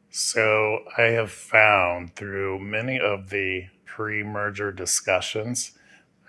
So, 0.10 0.80
I 0.98 1.04
have 1.04 1.32
found 1.32 2.16
through 2.16 2.60
many 2.60 3.00
of 3.00 3.30
the 3.30 3.68
pre 3.86 4.24
merger 4.24 4.72
discussions 4.72 5.74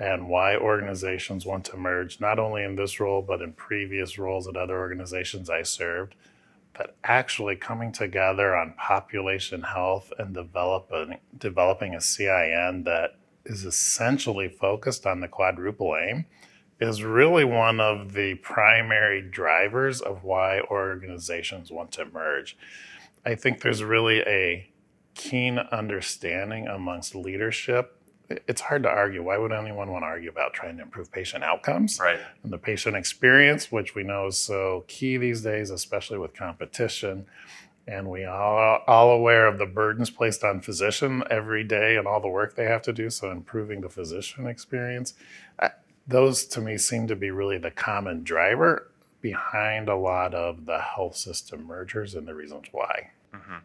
and 0.01 0.29
why 0.29 0.57
organizations 0.57 1.45
want 1.45 1.65
to 1.65 1.77
merge, 1.77 2.21
not 2.21 2.39
only 2.39 2.63
in 2.63 2.77
this 2.77 3.01
role, 3.01 3.21
but 3.21 3.43
in 3.43 3.53
previous 3.53 4.17
roles 4.17 4.47
at 4.47 4.57
other 4.57 4.79
organizations 4.79 5.51
I 5.51 5.63
served 5.63 6.15
that 6.77 6.95
actually 7.05 7.57
coming 7.57 7.93
together 7.93 8.55
on 8.55 8.75
population 8.75 9.63
health 9.63 10.13
and 10.19 10.35
developing 10.35 11.19
developing 11.37 11.95
a 11.95 12.01
CIN 12.01 12.85
that 12.85 13.17
is 13.45 13.65
essentially 13.65 14.49
focused 14.49 15.07
on 15.07 15.21
the 15.21 15.29
quadruple 15.29 15.97
aim 15.97 16.27
is 16.81 17.03
really 17.03 17.45
one 17.45 17.81
of 17.81 18.13
the 18.13 18.35
primary 18.37 19.21
drivers 19.21 20.01
of 20.01 20.23
why 20.23 20.61
organizations 20.71 21.71
want 21.71 21.91
to 21.91 22.05
merge. 22.05 22.57
I 23.27 23.35
think 23.35 23.61
there's 23.61 23.83
really 23.83 24.21
a 24.21 24.71
keen 25.15 25.59
understanding 25.59 26.69
amongst 26.69 27.15
leadership 27.15 27.98
it's 28.31 28.61
hard 28.61 28.83
to 28.83 28.89
argue. 28.89 29.23
Why 29.23 29.39
would 29.39 29.53
anyone 29.53 29.91
want 29.91 30.03
to 30.03 30.07
argue 30.07 30.31
about 30.31 30.53
trying 30.53 30.77
to 30.77 30.83
improve 30.83 31.11
patient 31.11 31.45
outcomes 31.45 31.99
right. 32.01 32.21
and 32.43 32.53
the 32.53 32.59
patient 32.59 32.97
experience, 32.97 33.73
which 33.73 33.95
we 33.95 34.03
know 34.03 34.27
is 34.27 34.37
so 34.37 34.85
key 34.87 35.17
these 35.17 35.43
days, 35.43 35.71
especially 35.71 36.19
with 36.19 36.35
competition? 36.35 37.27
And 37.87 38.11
we 38.11 38.25
are 38.25 38.83
all 38.87 39.11
aware 39.11 39.47
of 39.47 39.57
the 39.57 39.65
burdens 39.65 40.11
placed 40.11 40.45
on 40.45 40.61
physician 40.61 41.23
every 41.31 41.65
day 41.65 41.97
and 41.97 42.07
all 42.07 42.21
the 42.21 42.29
work 42.29 42.55
they 42.55 42.67
have 42.67 42.83
to 42.83 42.93
do. 42.93 43.09
So 43.09 43.31
improving 43.31 43.81
the 43.81 43.89
physician 43.89 44.47
experience, 44.47 45.15
those 46.07 46.45
to 46.49 46.61
me 46.61 46.77
seem 46.77 47.07
to 47.07 47.17
be 47.17 47.31
really 47.31 47.57
the 47.57 47.71
common 47.71 48.25
driver 48.25 48.91
behind 49.23 49.89
a 49.89 49.97
lot 49.97 50.35
of 50.35 50.67
the 50.67 50.79
health 50.79 51.17
system 51.17 51.67
mergers 51.67 52.15
and 52.15 52.29
the 52.29 52.35
reasons 52.35 52.67
why. 52.73 53.11
Mm-hmm. 53.35 53.57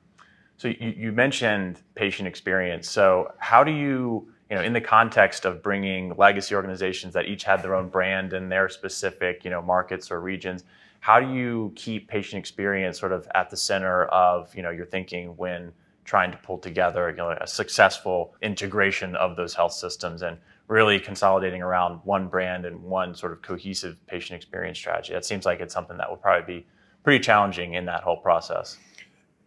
So 0.56 0.70
you, 0.70 0.94
you 0.96 1.12
mentioned 1.12 1.82
patient 1.96 2.28
experience. 2.28 2.90
So 2.90 3.34
how 3.40 3.66
do 3.66 3.72
you 3.72 4.33
you 4.50 4.56
know, 4.56 4.62
in 4.62 4.74
the 4.74 4.82
context 4.82 5.46
of 5.46 5.64
bringing 5.64 6.16
legacy 6.16 6.56
organizations 6.56 7.14
that 7.14 7.26
each 7.26 7.44
had 7.44 7.64
their 7.64 7.76
own 7.76 7.90
brand 7.90 8.34
in 8.34 8.50
their 8.50 8.70
specific, 8.70 9.44
you 9.44 9.50
know, 9.50 9.62
markets 9.62 10.12
or 10.12 10.20
regions, 10.20 10.64
how 11.00 11.20
do 11.20 11.34
you 11.34 11.72
keep 11.76 12.08
patient 12.08 12.40
experience 12.40 13.00
sort 13.00 13.12
of 13.12 13.28
at 13.36 13.50
the 13.50 13.58
center 13.58 14.06
of, 14.06 14.54
you 14.56 14.62
know, 14.62 14.70
your 14.70 14.86
thinking 14.86 15.36
when 15.38 15.72
trying 16.06 16.32
to 16.32 16.38
pull 16.38 16.58
together, 16.58 17.10
you 17.10 17.16
know, 17.16 17.32
a 17.32 17.48
successful 17.48 18.36
integration 18.42 19.16
of 19.16 19.36
those 19.36 19.54
health 19.54 19.74
systems 19.74 20.22
and 20.22 20.38
really 20.68 21.00
consolidating 21.00 21.62
around 21.62 22.00
one 22.04 22.28
brand 22.28 22.66
and 22.66 22.82
one 22.82 23.16
sort 23.16 23.32
of 23.32 23.42
cohesive 23.42 23.98
patient 24.08 24.38
experience 24.38 24.78
strategy? 24.78 25.14
That 25.14 25.26
seems 25.26 25.46
like 25.46 25.60
it's 25.60 25.74
something 25.74 25.98
that 25.98 26.10
will 26.10 26.18
probably 26.18 26.62
be 26.62 26.66
pretty 27.04 27.24
challenging 27.24 27.74
in 27.74 27.86
that 27.86 28.04
whole 28.04 28.18
process. 28.18 28.78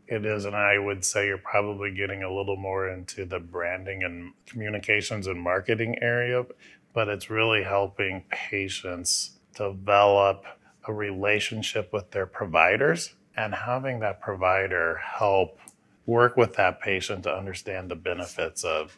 It 0.09 0.25
is, 0.25 0.45
and 0.45 0.55
I 0.55 0.79
would 0.79 1.05
say 1.05 1.27
you're 1.27 1.39
probably 1.39 1.91
getting 1.91 2.23
a 2.23 2.33
little 2.33 2.57
more 2.57 2.89
into 2.89 3.25
the 3.25 3.41
branding 3.41 4.05
and 4.05 4.33
communications 4.47 5.27
and 5.27 5.41
marketing 5.41 5.97
area, 6.01 6.47
but 6.93 7.09
it's 7.09 7.29
really 7.29 7.65
helping 7.65 8.25
patients 8.31 9.33
develop 9.55 10.45
a 10.87 10.93
relationship 10.93 11.93
with 11.93 12.13
their 12.13 12.27
providers 12.27 13.15
and 13.37 13.55
having 13.55 13.99
that 14.01 14.21
provider 14.21 14.97
help 14.97 15.59
work 16.07 16.37
with 16.37 16.55
that 16.55 16.81
patient 16.81 17.25
to 17.25 17.35
understand 17.35 17.91
the 17.91 17.97
benefits 17.97 18.63
of 18.63 18.97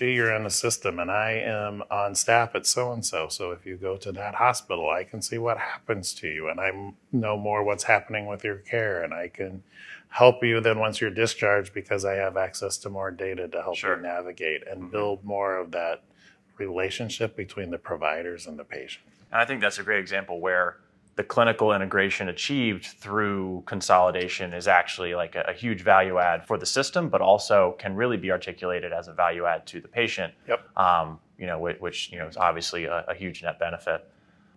gee, 0.00 0.14
you're 0.14 0.34
in 0.34 0.44
the 0.44 0.50
system 0.50 0.98
and 0.98 1.10
I 1.10 1.32
am 1.32 1.82
on 1.90 2.14
staff 2.14 2.54
at 2.54 2.66
so 2.66 2.90
and 2.90 3.04
so. 3.04 3.28
So 3.28 3.50
if 3.50 3.66
you 3.66 3.76
go 3.76 3.98
to 3.98 4.10
that 4.12 4.34
hospital, 4.34 4.88
I 4.88 5.04
can 5.04 5.20
see 5.20 5.36
what 5.36 5.58
happens 5.58 6.14
to 6.14 6.28
you 6.28 6.48
and 6.48 6.58
I 6.58 6.70
know 7.12 7.36
more 7.36 7.62
what's 7.62 7.84
happening 7.84 8.24
with 8.24 8.42
your 8.42 8.56
care 8.56 9.02
and 9.02 9.12
I 9.12 9.28
can 9.28 9.62
help 10.08 10.42
you 10.42 10.58
then 10.62 10.78
once 10.78 11.02
you're 11.02 11.10
discharged 11.10 11.74
because 11.74 12.06
I 12.06 12.14
have 12.14 12.38
access 12.38 12.78
to 12.78 12.88
more 12.88 13.10
data 13.10 13.46
to 13.48 13.62
help 13.62 13.76
sure. 13.76 13.96
you 13.96 14.02
navigate 14.02 14.66
and 14.66 14.80
mm-hmm. 14.80 14.90
build 14.90 15.22
more 15.22 15.58
of 15.58 15.70
that 15.72 16.02
relationship 16.56 17.36
between 17.36 17.70
the 17.70 17.78
providers 17.78 18.46
and 18.46 18.58
the 18.58 18.64
patient. 18.64 19.04
And 19.30 19.42
I 19.42 19.44
think 19.44 19.60
that's 19.60 19.78
a 19.78 19.82
great 19.82 20.00
example 20.00 20.40
where 20.40 20.78
the 21.16 21.24
clinical 21.24 21.72
integration 21.72 22.28
achieved 22.28 22.86
through 22.86 23.62
consolidation 23.66 24.52
is 24.52 24.68
actually 24.68 25.14
like 25.14 25.34
a, 25.34 25.44
a, 25.48 25.52
huge 25.52 25.82
value 25.82 26.18
add 26.18 26.46
for 26.46 26.56
the 26.56 26.64
system, 26.64 27.08
but 27.08 27.20
also 27.20 27.76
can 27.78 27.94
really 27.94 28.16
be 28.16 28.30
articulated 28.30 28.92
as 28.92 29.08
a 29.08 29.12
value 29.12 29.44
add 29.44 29.66
to 29.66 29.80
the 29.80 29.88
patient. 29.88 30.32
Yep. 30.48 30.78
Um, 30.78 31.18
you 31.36 31.46
know, 31.46 31.58
which, 31.58 31.80
which, 31.80 32.12
you 32.12 32.18
know 32.18 32.26
is 32.26 32.36
obviously 32.36 32.84
a, 32.84 33.04
a, 33.08 33.14
huge 33.14 33.42
net 33.42 33.58
benefit. 33.58 34.08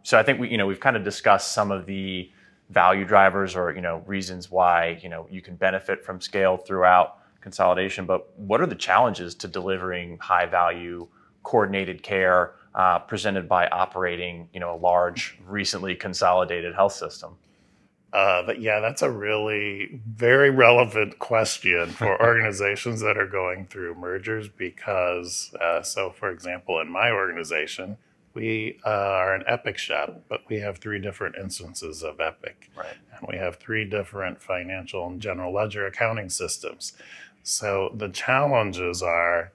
So 0.03 0.17
I 0.17 0.23
think 0.23 0.39
we, 0.39 0.49
you 0.49 0.57
know, 0.57 0.67
we've 0.67 0.79
kind 0.79 0.95
of 0.95 1.03
discussed 1.03 1.53
some 1.53 1.71
of 1.71 1.85
the 1.85 2.29
value 2.69 3.05
drivers 3.05 3.55
or 3.55 3.71
you 3.73 3.81
know 3.81 4.03
reasons 4.05 4.49
why 4.49 4.99
you 5.01 5.09
know 5.09 5.27
you 5.29 5.41
can 5.41 5.55
benefit 5.55 6.03
from 6.03 6.21
scale 6.21 6.57
throughout 6.57 7.19
consolidation. 7.41 8.05
But 8.05 8.37
what 8.37 8.61
are 8.61 8.65
the 8.65 8.75
challenges 8.75 9.35
to 9.35 9.47
delivering 9.47 10.17
high 10.19 10.45
value 10.45 11.07
coordinated 11.43 12.03
care? 12.03 12.53
Uh, 12.75 12.99
presented 12.99 13.47
by 13.47 13.67
operating, 13.67 14.49
you 14.53 14.59
know, 14.59 14.75
a 14.75 14.77
large, 14.77 15.37
recently 15.47 15.95
consolidated 15.95 16.73
health 16.75 16.93
system? 16.93 17.35
Uh, 18.13 18.43
but 18.43 18.61
yeah, 18.61 18.79
that's 18.79 19.01
a 19.01 19.09
really 19.09 19.99
very 20.07 20.51
relevant 20.51 21.17
question 21.17 21.89
for 21.89 22.21
organizations 22.25 23.01
that 23.01 23.17
are 23.17 23.27
going 23.27 23.65
through 23.65 23.95
mergers 23.95 24.47
because, 24.47 25.51
uh, 25.59 25.81
so 25.81 26.11
for 26.11 26.29
example, 26.29 26.79
in 26.79 26.91
my 26.91 27.09
organization, 27.09 27.97
we 28.35 28.79
uh, 28.85 28.89
are 28.89 29.35
an 29.35 29.43
Epic 29.47 29.77
shop, 29.77 30.23
but 30.29 30.41
we 30.47 30.59
have 30.59 30.77
three 30.77 30.99
different 30.99 31.35
instances 31.37 32.03
of 32.03 32.19
Epic. 32.19 32.69
Right. 32.75 32.95
And 33.17 33.27
we 33.27 33.37
have 33.37 33.57
three 33.57 33.85
different 33.85 34.41
financial 34.41 35.07
and 35.07 35.19
general 35.19 35.51
ledger 35.51 35.87
accounting 35.87 36.29
systems. 36.29 36.93
So 37.41 37.91
the 37.95 38.09
challenges 38.09 39.01
are 39.01 39.51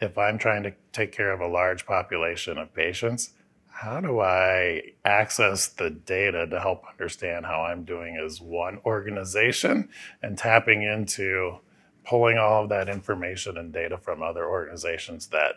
if 0.00 0.16
I'm 0.16 0.38
trying 0.38 0.62
to 0.62 0.72
take 0.92 1.12
care 1.12 1.32
of 1.32 1.40
a 1.40 1.46
large 1.46 1.86
population 1.86 2.58
of 2.58 2.74
patients, 2.74 3.30
how 3.68 4.00
do 4.00 4.20
I 4.20 4.82
access 5.04 5.68
the 5.68 5.90
data 5.90 6.46
to 6.46 6.60
help 6.60 6.84
understand 6.90 7.46
how 7.46 7.62
I'm 7.62 7.84
doing 7.84 8.16
as 8.22 8.40
one 8.40 8.78
organization 8.84 9.88
and 10.22 10.36
tapping 10.36 10.82
into 10.82 11.58
pulling 12.04 12.38
all 12.38 12.64
of 12.64 12.68
that 12.70 12.88
information 12.88 13.56
and 13.56 13.72
data 13.72 13.96
from 13.96 14.22
other 14.22 14.46
organizations 14.46 15.28
that 15.28 15.54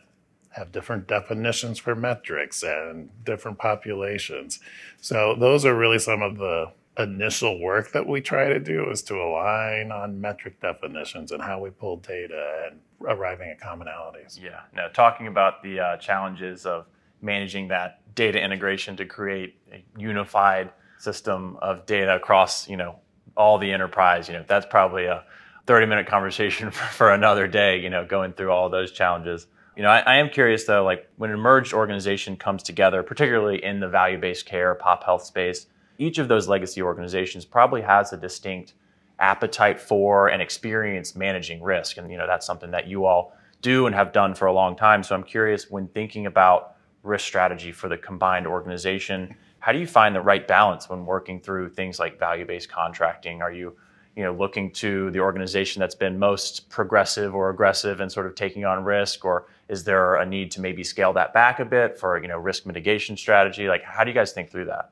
have 0.51 0.71
different 0.71 1.07
definitions 1.07 1.79
for 1.79 1.95
metrics 1.95 2.63
and 2.63 3.09
different 3.25 3.57
populations. 3.57 4.59
So 5.01 5.35
those 5.37 5.65
are 5.65 5.75
really 5.75 5.99
some 5.99 6.21
of 6.21 6.37
the 6.37 6.71
initial 6.97 7.59
work 7.59 7.91
that 7.91 8.07
we 8.07 8.21
try 8.21 8.49
to 8.49 8.59
do 8.59 8.89
is 8.89 9.01
to 9.03 9.15
align 9.15 9.91
on 9.91 10.19
metric 10.19 10.59
definitions 10.61 11.31
and 11.31 11.41
how 11.41 11.59
we 11.59 11.69
pull 11.71 11.97
data 11.97 12.67
and 12.69 12.79
arriving 13.07 13.49
at 13.49 13.59
commonalities. 13.59 14.41
Yeah, 14.41 14.61
Now, 14.75 14.87
talking 14.87 15.27
about 15.27 15.63
the 15.63 15.79
uh, 15.79 15.97
challenges 15.97 16.65
of 16.65 16.85
managing 17.21 17.67
that 17.69 18.01
data 18.15 18.39
integration 18.39 18.95
to 18.97 19.05
create 19.05 19.57
a 19.71 19.83
unified 19.97 20.71
system 20.99 21.57
of 21.61 21.85
data 21.85 22.15
across, 22.15 22.69
you 22.69 22.77
know, 22.77 22.99
all 23.35 23.57
the 23.57 23.71
enterprise, 23.71 24.27
you 24.27 24.35
know, 24.35 24.45
that's 24.47 24.65
probably 24.65 25.05
a 25.05 25.23
30 25.65 25.87
minute 25.87 26.07
conversation 26.07 26.69
for, 26.71 26.85
for 26.85 27.11
another 27.11 27.47
day, 27.47 27.79
you 27.79 27.89
know, 27.89 28.05
going 28.05 28.33
through 28.33 28.51
all 28.51 28.69
those 28.69 28.91
challenges. 28.91 29.47
You 29.75 29.81
know, 29.81 29.89
I, 29.89 29.99
I, 30.01 30.15
am 30.17 30.29
curious 30.29 30.65
though, 30.65 30.83
like 30.83 31.09
when 31.17 31.31
an 31.31 31.39
merged 31.39 31.73
organization 31.73 32.37
comes 32.37 32.61
together, 32.61 33.01
particularly 33.01 33.63
in 33.63 33.79
the 33.79 33.87
value 33.87 34.19
based 34.19 34.45
care, 34.45 34.75
pop 34.75 35.03
health 35.03 35.23
space, 35.23 35.65
each 35.97 36.17
of 36.17 36.27
those 36.27 36.47
legacy 36.47 36.81
organizations 36.81 37.45
probably 37.45 37.81
has 37.81 38.13
a 38.13 38.17
distinct 38.17 38.73
appetite 39.19 39.79
for 39.79 40.27
and 40.27 40.41
experience 40.41 41.15
managing 41.15 41.61
risk. 41.61 41.97
And 41.97 42.11
you 42.11 42.17
know, 42.17 42.27
that's 42.27 42.45
something 42.45 42.71
that 42.71 42.87
you 42.87 43.05
all 43.05 43.35
do 43.61 43.85
and 43.85 43.95
have 43.95 44.11
done 44.11 44.35
for 44.35 44.47
a 44.47 44.53
long 44.53 44.75
time. 44.75 45.03
So 45.03 45.15
I'm 45.15 45.23
curious 45.23 45.69
when 45.69 45.87
thinking 45.87 46.25
about 46.25 46.75
risk 47.03 47.25
strategy 47.25 47.71
for 47.71 47.87
the 47.89 47.97
combined 47.97 48.47
organization, 48.47 49.35
How 49.59 49.71
do 49.71 49.79
you 49.79 49.87
find 49.87 50.13
the 50.13 50.19
right 50.19 50.45
balance 50.45 50.89
when 50.89 51.05
working 51.05 51.39
through 51.39 51.69
things 51.69 51.97
like 51.97 52.19
value-based 52.19 52.69
contracting? 52.69 53.41
Are 53.41 53.51
you 53.51 53.77
you 54.15 54.23
know 54.23 54.33
looking 54.33 54.71
to 54.71 55.09
the 55.11 55.19
organization 55.19 55.79
that's 55.79 55.95
been 55.95 56.19
most 56.19 56.69
progressive 56.69 57.33
or 57.33 57.49
aggressive 57.49 57.99
and 57.99 58.11
sort 58.11 58.25
of 58.25 58.35
taking 58.35 58.65
on 58.65 58.83
risk 58.83 59.25
or 59.25 59.47
is 59.69 59.83
there 59.83 60.15
a 60.15 60.25
need 60.25 60.51
to 60.51 60.61
maybe 60.61 60.83
scale 60.83 61.13
that 61.13 61.33
back 61.33 61.59
a 61.59 61.65
bit 61.65 61.97
for 61.97 62.21
you 62.21 62.27
know 62.27 62.37
risk 62.37 62.65
mitigation 62.65 63.17
strategy 63.17 63.67
like 63.67 63.83
how 63.83 64.03
do 64.03 64.11
you 64.11 64.15
guys 64.15 64.31
think 64.31 64.49
through 64.51 64.65
that 64.65 64.91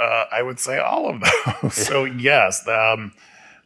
uh, 0.00 0.24
i 0.32 0.42
would 0.42 0.58
say 0.58 0.78
all 0.78 1.08
of 1.08 1.20
those. 1.20 1.74
So 1.86 2.04
yes 2.04 2.66
um, 2.66 3.12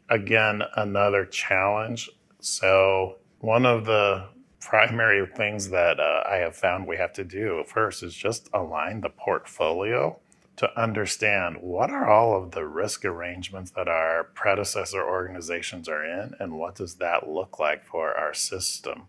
again 0.08 0.62
another 0.76 1.24
challenge. 1.24 2.10
So 2.40 3.16
one 3.38 3.64
of 3.64 3.84
the 3.86 4.26
primary 4.60 5.26
things 5.36 5.68
that 5.68 6.00
uh, 6.00 6.22
i 6.26 6.36
have 6.36 6.56
found 6.56 6.86
we 6.86 6.96
have 6.96 7.12
to 7.12 7.22
do 7.22 7.62
first 7.66 8.02
is 8.02 8.14
just 8.14 8.48
align 8.54 9.02
the 9.02 9.10
portfolio 9.10 10.18
to 10.56 10.80
understand 10.80 11.56
what 11.60 11.90
are 11.90 12.08
all 12.08 12.34
of 12.40 12.52
the 12.52 12.64
risk 12.64 13.04
arrangements 13.04 13.72
that 13.72 13.88
our 13.88 14.24
predecessor 14.34 15.02
organizations 15.02 15.86
are 15.88 16.04
in 16.04 16.34
and 16.40 16.52
what 16.54 16.76
does 16.76 16.94
that 16.94 17.28
look 17.28 17.58
like 17.58 17.84
for 17.84 18.16
our 18.16 18.32
system 18.32 19.02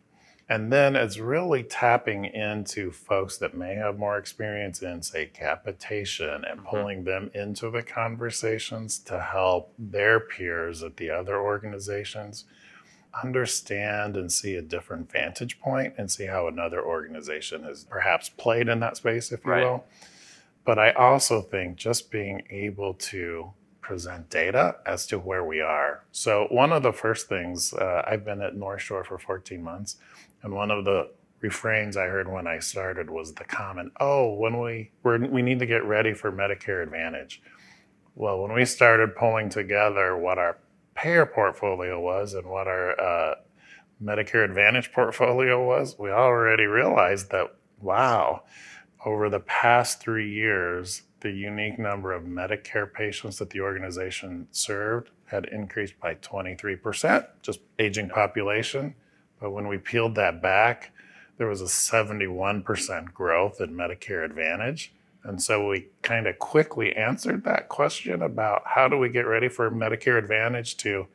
and 0.48 0.72
then 0.72 0.96
it's 0.96 1.18
really 1.18 1.64
tapping 1.64 2.26
into 2.26 2.92
folks 2.92 3.38
that 3.38 3.58
may 3.58 3.76
have 3.76 3.98
more 3.98 4.18
experience 4.18 4.82
in 4.82 5.02
say 5.02 5.26
capitation 5.26 6.44
and 6.46 6.60
mm-hmm. 6.60 6.68
pulling 6.68 7.04
them 7.04 7.32
into 7.34 7.70
the 7.70 7.82
conversations 7.82 9.00
to 9.00 9.20
help 9.20 9.74
their 9.78 10.20
peers 10.20 10.84
at 10.84 10.98
the 10.98 11.10
other 11.10 11.40
organizations 11.40 12.46
understand 13.24 14.18
and 14.18 14.32
see 14.32 14.56
a 14.56 14.62
different 14.62 15.10
vantage 15.10 15.60
point 15.60 15.94
and 15.98 16.12
see 16.12 16.26
how 16.26 16.48
another 16.48 16.84
organization 16.84 17.64
has 17.64 17.86
perhaps 17.86 18.28
played 18.30 18.68
in 18.68 18.82
that 18.82 18.98
space 18.98 19.32
if 19.32 19.44
you 19.46 19.52
right. 19.52 19.64
will 19.64 19.86
but 20.66 20.80
I 20.80 20.92
also 20.92 21.42
think 21.42 21.78
just 21.78 22.12
being 22.12 22.42
able 22.50 22.96
to 22.96 23.54
present 23.82 24.32
data 24.32 24.78
as 24.86 25.06
to 25.06 25.20
where 25.20 25.44
we 25.44 25.62
are. 25.62 26.04
So, 26.12 26.48
one 26.50 26.74
of 26.74 26.82
the 26.82 26.92
first 26.92 27.30
things, 27.30 27.72
uh, 27.72 28.02
I've 28.06 28.26
been 28.26 28.42
at 28.42 28.56
North 28.56 28.82
Shore 28.82 29.04
for 29.04 29.20
14 29.20 29.64
months, 29.64 29.98
and 30.46 30.54
one 30.54 30.70
of 30.70 30.86
the 30.86 31.10
refrains 31.42 31.98
I 31.98 32.06
heard 32.06 32.32
when 32.32 32.46
I 32.48 32.60
started 32.60 33.10
was 33.10 33.34
the 33.34 33.44
common, 33.44 33.92
"Oh, 34.00 34.34
when 34.36 34.60
we 34.60 34.92
we 35.04 35.42
need 35.42 35.60
to 35.60 35.66
get 35.66 35.84
ready 35.84 36.14
for 36.14 36.32
Medicare 36.32 36.84
Advantage." 36.84 37.42
Well, 38.14 38.42
when 38.42 38.54
we 38.54 38.64
started 38.64 39.16
pulling 39.16 39.50
together 39.50 40.16
what 40.16 40.38
our 40.38 40.60
payer 40.94 41.26
portfolio 41.26 42.00
was 42.00 42.34
and 42.36 42.48
what 42.48 42.68
our 42.68 43.00
uh, 43.02 43.36
Medicare 44.02 44.46
Advantage 44.46 44.94
portfolio 44.94 45.66
was, 45.66 45.98
we 46.00 46.12
already 46.12 46.66
realized 46.66 47.32
that 47.32 47.56
wow, 47.82 48.44
over 49.04 49.30
the 49.30 49.42
past 49.42 50.00
three 50.00 50.32
years, 50.32 51.02
the 51.22 51.32
unique 51.32 51.80
number 51.80 52.14
of 52.14 52.24
Medicare 52.24 52.92
patients 52.92 53.40
that 53.40 53.50
the 53.50 53.62
organization 53.62 54.48
served 54.52 55.10
had 55.26 55.46
increased 55.46 56.00
by 56.00 56.14
23%, 56.16 57.28
just 57.42 57.62
aging 57.80 58.10
population. 58.10 58.94
But 59.40 59.52
when 59.52 59.68
we 59.68 59.78
peeled 59.78 60.16
that 60.16 60.42
back, 60.42 60.92
there 61.38 61.48
was 61.48 61.62
a 61.62 61.66
71% 61.66 63.14
growth 63.14 63.60
in 63.60 63.76
Medicare 63.76 64.24
Advantage. 64.24 64.94
And 65.24 65.42
so 65.42 65.68
we 65.68 65.88
kind 66.02 66.28
of 66.28 66.38
quickly 66.40 66.96
answered 66.96 67.44
that 67.44 67.68
question 67.68 68.22
about 68.22 68.62
how 68.66 68.88
do 68.88 68.98
we 68.98 69.10
get 69.10 69.26
ready 69.26 69.50
for 69.50 69.70
Medicare 69.72 70.18
Advantage 70.18 70.78
to 70.78 71.08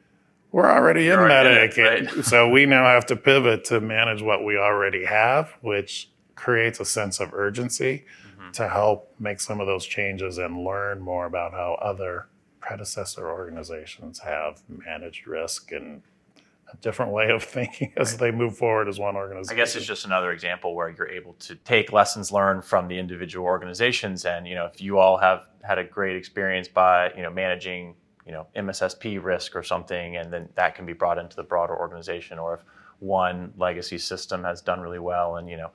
we're 0.53 0.69
already 0.69 1.09
in 1.09 1.19
Medicaid. 1.19 2.17
Right. 2.17 2.25
so 2.25 2.49
we 2.49 2.67
now 2.67 2.85
have 2.85 3.07
to 3.07 3.17
pivot 3.17 3.65
to 3.67 3.81
manage 3.81 4.21
what 4.21 4.45
we 4.45 4.57
already 4.57 5.05
have, 5.05 5.55
which 5.61 6.11
creates 6.35 6.81
a 6.81 6.85
sense 6.85 7.21
of 7.21 7.33
urgency 7.33 8.05
mm-hmm. 8.27 8.51
to 8.53 8.69
help 8.69 9.15
make 9.21 9.41
some 9.41 9.61
of 9.61 9.69
those 9.69 9.87
changes 9.87 10.39
and 10.39 10.65
learn 10.65 11.01
more 11.01 11.27
about 11.27 11.53
how 11.53 11.79
other 11.81 12.27
predecessor 12.59 13.31
organizations 13.31 14.19
have 14.21 14.63
managed 14.69 15.27
risk 15.27 15.71
and 15.71 16.03
a 16.73 16.77
different 16.79 17.13
way 17.13 17.31
of 17.31 17.43
thinking 17.59 17.93
as 17.97 18.17
they 18.17 18.31
move 18.31 18.57
forward 18.57 18.89
as 18.89 18.99
one 18.99 19.17
organization. 19.17 19.55
I 19.55 19.57
guess 19.57 19.77
it's 19.77 19.87
just 19.87 20.05
another 20.05 20.33
example 20.33 20.75
where 20.75 20.89
you're 20.89 21.09
able 21.09 21.35
to 21.35 21.55
take 21.57 21.93
lessons 21.93 22.33
learned 22.33 22.65
from 22.65 22.89
the 22.89 22.99
individual 22.99 23.47
organizations 23.47 24.25
and 24.25 24.47
you 24.47 24.55
know 24.55 24.67
if 24.67 24.81
you 24.81 24.99
all 24.99 25.19
have 25.19 25.45
had 25.63 25.79
a 25.79 25.85
great 25.85 26.17
experience 26.17 26.69
by 26.69 27.13
you 27.17 27.23
know 27.23 27.31
managing 27.31 27.95
you 28.27 28.33
know 28.33 28.47
MSSP 28.57 29.23
risk 29.23 29.57
or 29.57 29.63
something 29.63 30.17
and 30.17 30.33
then 30.33 30.49
that 30.55 30.75
can 30.75 30.87
be 30.87 30.93
brought 30.93 31.19
into 31.19 31.37
the 31.37 31.43
broader 31.43 31.77
organization 31.77 32.39
or 32.39 32.55
if 32.55 32.61
one 32.99 33.53
legacy 33.57 33.99
system 33.99 34.45
has 34.45 34.61
done 34.61 34.81
really 34.81 34.99
well 34.99 35.37
and 35.37 35.49
you 35.49 35.57
know 35.57 35.71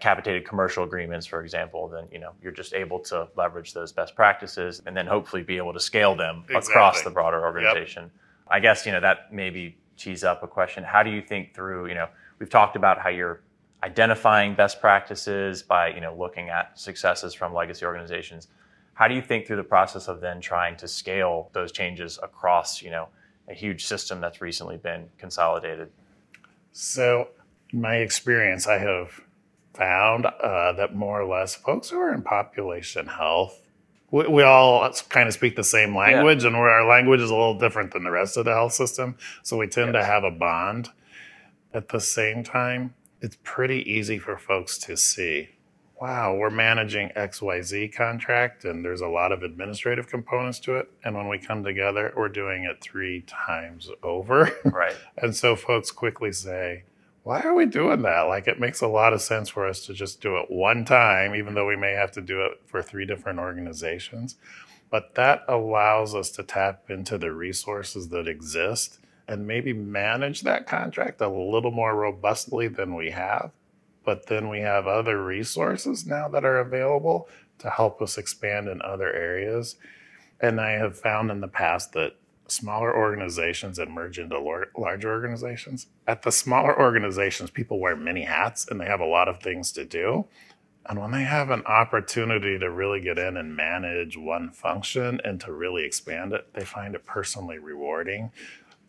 capitated 0.00 0.46
commercial 0.46 0.84
agreements, 0.84 1.26
for 1.26 1.42
example, 1.42 1.88
then 1.88 2.08
you 2.12 2.18
know 2.18 2.32
you're 2.42 2.52
just 2.52 2.74
able 2.74 3.00
to 3.00 3.28
leverage 3.36 3.74
those 3.74 3.92
best 3.92 4.14
practices 4.14 4.82
and 4.86 4.96
then 4.96 5.06
hopefully 5.06 5.42
be 5.42 5.56
able 5.56 5.72
to 5.72 5.80
scale 5.80 6.16
them 6.16 6.44
exactly. 6.44 6.72
across 6.72 7.02
the 7.02 7.10
broader 7.10 7.44
organization. 7.44 8.04
Yep. 8.04 8.12
I 8.48 8.60
guess 8.60 8.86
you 8.86 8.92
know 8.92 9.00
that 9.00 9.32
maybe 9.32 9.76
tease 9.98 10.24
up 10.24 10.42
a 10.42 10.48
question. 10.48 10.84
How 10.84 11.02
do 11.02 11.10
you 11.10 11.20
think 11.22 11.54
through? 11.54 11.88
You 11.88 11.94
know, 11.94 12.08
we've 12.38 12.50
talked 12.50 12.76
about 12.76 12.98
how 12.98 13.08
you're 13.08 13.42
identifying 13.82 14.54
best 14.54 14.80
practices 14.80 15.62
by 15.62 15.88
you 15.88 16.00
know 16.00 16.14
looking 16.14 16.48
at 16.48 16.78
successes 16.78 17.34
from 17.34 17.54
legacy 17.54 17.84
organizations. 17.84 18.48
How 18.94 19.06
do 19.06 19.14
you 19.14 19.22
think 19.22 19.46
through 19.46 19.56
the 19.56 19.64
process 19.64 20.08
of 20.08 20.20
then 20.20 20.40
trying 20.40 20.76
to 20.78 20.88
scale 20.88 21.50
those 21.52 21.70
changes 21.70 22.18
across 22.22 22.82
you 22.82 22.90
know 22.90 23.08
a 23.48 23.54
huge 23.54 23.84
system 23.84 24.20
that's 24.20 24.40
recently 24.40 24.76
been 24.76 25.08
consolidated? 25.18 25.90
So, 26.72 27.28
my 27.72 27.96
experience, 27.96 28.66
I 28.66 28.78
have 28.78 29.20
found 29.74 30.26
uh, 30.26 30.72
that 30.72 30.94
more 30.94 31.20
or 31.20 31.26
less 31.26 31.54
folks 31.54 31.90
who 31.90 31.98
are 31.98 32.12
in 32.12 32.22
population 32.22 33.06
health, 33.06 33.67
we, 34.10 34.26
we 34.26 34.42
all 34.42 34.90
kind 35.08 35.28
of 35.28 35.34
speak 35.34 35.56
the 35.56 35.64
same 35.64 35.96
language, 35.96 36.42
yeah. 36.42 36.48
and 36.48 36.58
where 36.58 36.70
our 36.70 36.88
language 36.88 37.20
is 37.20 37.30
a 37.30 37.34
little 37.34 37.58
different 37.58 37.92
than 37.92 38.04
the 38.04 38.10
rest 38.10 38.36
of 38.36 38.44
the 38.44 38.52
health 38.52 38.72
system. 38.72 39.16
So 39.42 39.56
we 39.56 39.66
tend 39.66 39.94
yes. 39.94 40.02
to 40.02 40.06
have 40.06 40.24
a 40.24 40.30
bond. 40.30 40.90
At 41.74 41.90
the 41.90 42.00
same 42.00 42.42
time, 42.42 42.94
it's 43.20 43.36
pretty 43.42 43.88
easy 43.90 44.18
for 44.18 44.38
folks 44.38 44.78
to 44.78 44.96
see 44.96 45.50
wow, 46.00 46.34
we're 46.34 46.50
managing 46.50 47.08
XYZ 47.10 47.92
contract 47.92 48.64
and 48.64 48.84
there's 48.84 49.00
a 49.00 49.08
lot 49.08 49.32
of 49.32 49.42
administrative 49.42 50.06
components 50.06 50.58
to 50.60 50.76
it. 50.76 50.90
And 51.04 51.16
when 51.16 51.28
we 51.28 51.38
come 51.38 51.64
together, 51.64 52.12
we're 52.16 52.28
doing 52.28 52.64
it 52.64 52.80
three 52.80 53.22
times 53.22 53.90
over. 54.02 54.50
Right. 54.64 54.94
and 55.18 55.34
so 55.34 55.56
folks 55.56 55.90
quickly 55.90 56.32
say, 56.32 56.84
why 57.28 57.42
are 57.42 57.52
we 57.52 57.66
doing 57.66 58.00
that? 58.00 58.22
Like, 58.22 58.48
it 58.48 58.58
makes 58.58 58.80
a 58.80 58.86
lot 58.86 59.12
of 59.12 59.20
sense 59.20 59.50
for 59.50 59.68
us 59.68 59.84
to 59.84 59.92
just 59.92 60.22
do 60.22 60.38
it 60.38 60.46
one 60.48 60.86
time, 60.86 61.34
even 61.34 61.52
though 61.52 61.66
we 61.66 61.76
may 61.76 61.92
have 61.92 62.10
to 62.12 62.22
do 62.22 62.40
it 62.40 62.52
for 62.64 62.80
three 62.80 63.04
different 63.04 63.38
organizations. 63.38 64.36
But 64.88 65.14
that 65.16 65.42
allows 65.46 66.14
us 66.14 66.30
to 66.30 66.42
tap 66.42 66.88
into 66.88 67.18
the 67.18 67.30
resources 67.30 68.08
that 68.08 68.26
exist 68.26 68.98
and 69.28 69.46
maybe 69.46 69.74
manage 69.74 70.40
that 70.40 70.66
contract 70.66 71.20
a 71.20 71.28
little 71.28 71.70
more 71.70 71.94
robustly 71.94 72.66
than 72.66 72.94
we 72.94 73.10
have. 73.10 73.50
But 74.06 74.28
then 74.28 74.48
we 74.48 74.60
have 74.60 74.86
other 74.86 75.22
resources 75.22 76.06
now 76.06 76.28
that 76.28 76.46
are 76.46 76.60
available 76.60 77.28
to 77.58 77.68
help 77.68 78.00
us 78.00 78.16
expand 78.16 78.68
in 78.68 78.80
other 78.80 79.12
areas. 79.12 79.76
And 80.40 80.62
I 80.62 80.70
have 80.70 80.98
found 80.98 81.30
in 81.30 81.42
the 81.42 81.46
past 81.48 81.92
that 81.92 82.14
smaller 82.48 82.96
organizations 82.96 83.78
and 83.78 83.92
merge 83.92 84.18
into 84.18 84.38
larger 84.76 85.10
organizations. 85.10 85.86
At 86.06 86.22
the 86.22 86.32
smaller 86.32 86.78
organizations, 86.78 87.50
people 87.50 87.78
wear 87.78 87.94
many 87.94 88.22
hats 88.22 88.66
and 88.68 88.80
they 88.80 88.86
have 88.86 89.00
a 89.00 89.06
lot 89.06 89.28
of 89.28 89.40
things 89.40 89.70
to 89.72 89.84
do. 89.84 90.26
And 90.86 90.98
when 90.98 91.10
they 91.10 91.24
have 91.24 91.50
an 91.50 91.64
opportunity 91.66 92.58
to 92.58 92.70
really 92.70 93.00
get 93.00 93.18
in 93.18 93.36
and 93.36 93.54
manage 93.54 94.16
one 94.16 94.50
function 94.50 95.20
and 95.22 95.38
to 95.42 95.52
really 95.52 95.84
expand 95.84 96.32
it, 96.32 96.54
they 96.54 96.64
find 96.64 96.94
it 96.94 97.04
personally 97.04 97.58
rewarding. 97.58 98.32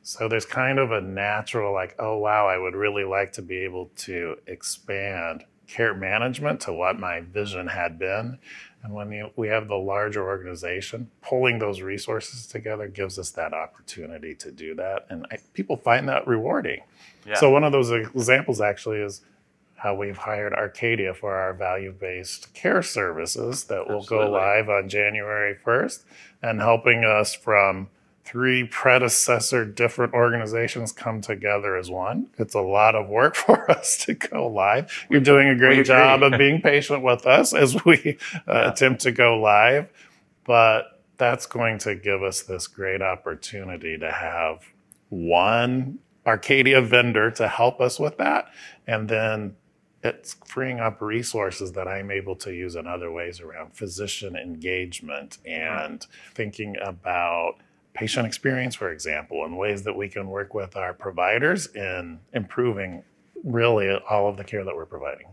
So 0.01 0.29
there's 0.29 0.45
kind 0.45 0.79
of 0.79 0.93
a 0.93 1.01
natural, 1.01 1.73
like, 1.73 1.95
oh, 1.99 2.17
wow, 2.17 2.47
I 2.47 2.57
would 2.57 2.73
really 2.73 3.03
like 3.03 3.33
to 3.33 3.41
be 3.41 3.57
able 3.57 3.91
to 3.97 4.37
expand 4.47 5.43
care 5.69 5.93
management 5.93 6.59
to 6.61 6.73
what 6.73 6.99
my 6.99 7.21
vision 7.21 7.67
had 7.67 7.99
been. 7.99 8.39
And 8.83 8.93
when 8.93 9.11
you, 9.11 9.29
we 9.35 9.49
have 9.49 9.67
the 9.67 9.75
larger 9.75 10.25
organization, 10.25 11.11
pulling 11.21 11.59
those 11.59 11.81
resources 11.81 12.47
together 12.47 12.87
gives 12.87 13.19
us 13.19 13.29
that 13.31 13.53
opportunity 13.53 14.33
to 14.35 14.51
do 14.51 14.73
that. 14.75 15.05
And 15.09 15.25
I, 15.31 15.37
people 15.53 15.77
find 15.77 16.07
that 16.09 16.27
rewarding. 16.27 16.81
Yeah. 17.25 17.35
So, 17.35 17.49
one 17.49 17.63
of 17.63 17.71
those 17.71 17.91
examples 17.91 18.61
actually 18.61 18.99
is 18.99 19.21
how 19.75 19.95
we've 19.95 20.17
hired 20.17 20.53
Arcadia 20.53 21.13
for 21.13 21.35
our 21.35 21.53
value 21.53 21.91
based 21.91 22.53
care 22.53 22.81
services 22.81 23.65
that 23.65 23.87
will 23.87 23.99
Absolutely. 23.99 24.27
go 24.27 24.31
live 24.31 24.69
on 24.69 24.89
January 24.89 25.57
1st 25.65 26.03
and 26.41 26.59
helping 26.59 27.03
us 27.03 27.33
from 27.33 27.89
three 28.25 28.63
predecessor 28.63 29.65
different 29.65 30.13
organizations 30.13 30.91
come 30.91 31.21
together 31.21 31.75
as 31.75 31.89
one. 31.89 32.27
It's 32.37 32.53
a 32.53 32.61
lot 32.61 32.95
of 32.95 33.09
work 33.09 33.35
for 33.35 33.69
us 33.71 33.97
to 34.05 34.13
go 34.13 34.47
live. 34.47 35.07
You're 35.09 35.21
doing 35.21 35.47
a 35.47 35.55
great 35.55 35.85
job 35.85 36.23
of 36.23 36.37
being 36.37 36.61
patient 36.63 37.03
with 37.03 37.25
us 37.25 37.53
as 37.53 37.83
we 37.85 38.17
uh, 38.47 38.53
yeah. 38.53 38.71
attempt 38.71 39.01
to 39.01 39.11
go 39.11 39.39
live, 39.39 39.89
but 40.43 41.01
that's 41.17 41.45
going 41.45 41.79
to 41.79 41.95
give 41.95 42.23
us 42.23 42.43
this 42.43 42.67
great 42.67 43.01
opportunity 43.01 43.97
to 43.97 44.11
have 44.11 44.63
one 45.09 45.99
Arcadia 46.25 46.81
vendor 46.81 47.31
to 47.31 47.47
help 47.47 47.81
us 47.81 47.99
with 47.99 48.17
that 48.17 48.51
and 48.87 49.09
then 49.09 49.55
it's 50.03 50.35
freeing 50.45 50.79
up 50.79 51.01
resources 51.01 51.73
that 51.73 51.87
I'm 51.87 52.09
able 52.09 52.35
to 52.37 52.53
use 52.53 52.75
in 52.75 52.87
other 52.87 53.11
ways 53.11 53.41
around 53.41 53.75
physician 53.75 54.35
engagement 54.35 55.37
and 55.45 56.05
thinking 56.33 56.75
about 56.81 57.55
patient 57.93 58.25
experience, 58.25 58.75
for 58.75 58.91
example, 58.91 59.45
and 59.45 59.57
ways 59.57 59.83
that 59.83 59.95
we 59.95 60.07
can 60.07 60.27
work 60.29 60.53
with 60.53 60.75
our 60.75 60.93
providers 60.93 61.67
in 61.75 62.19
improving 62.33 63.03
really 63.43 63.89
all 64.09 64.27
of 64.29 64.37
the 64.37 64.43
care 64.43 64.63
that 64.63 64.75
we're 64.75 64.85
providing. 64.85 65.27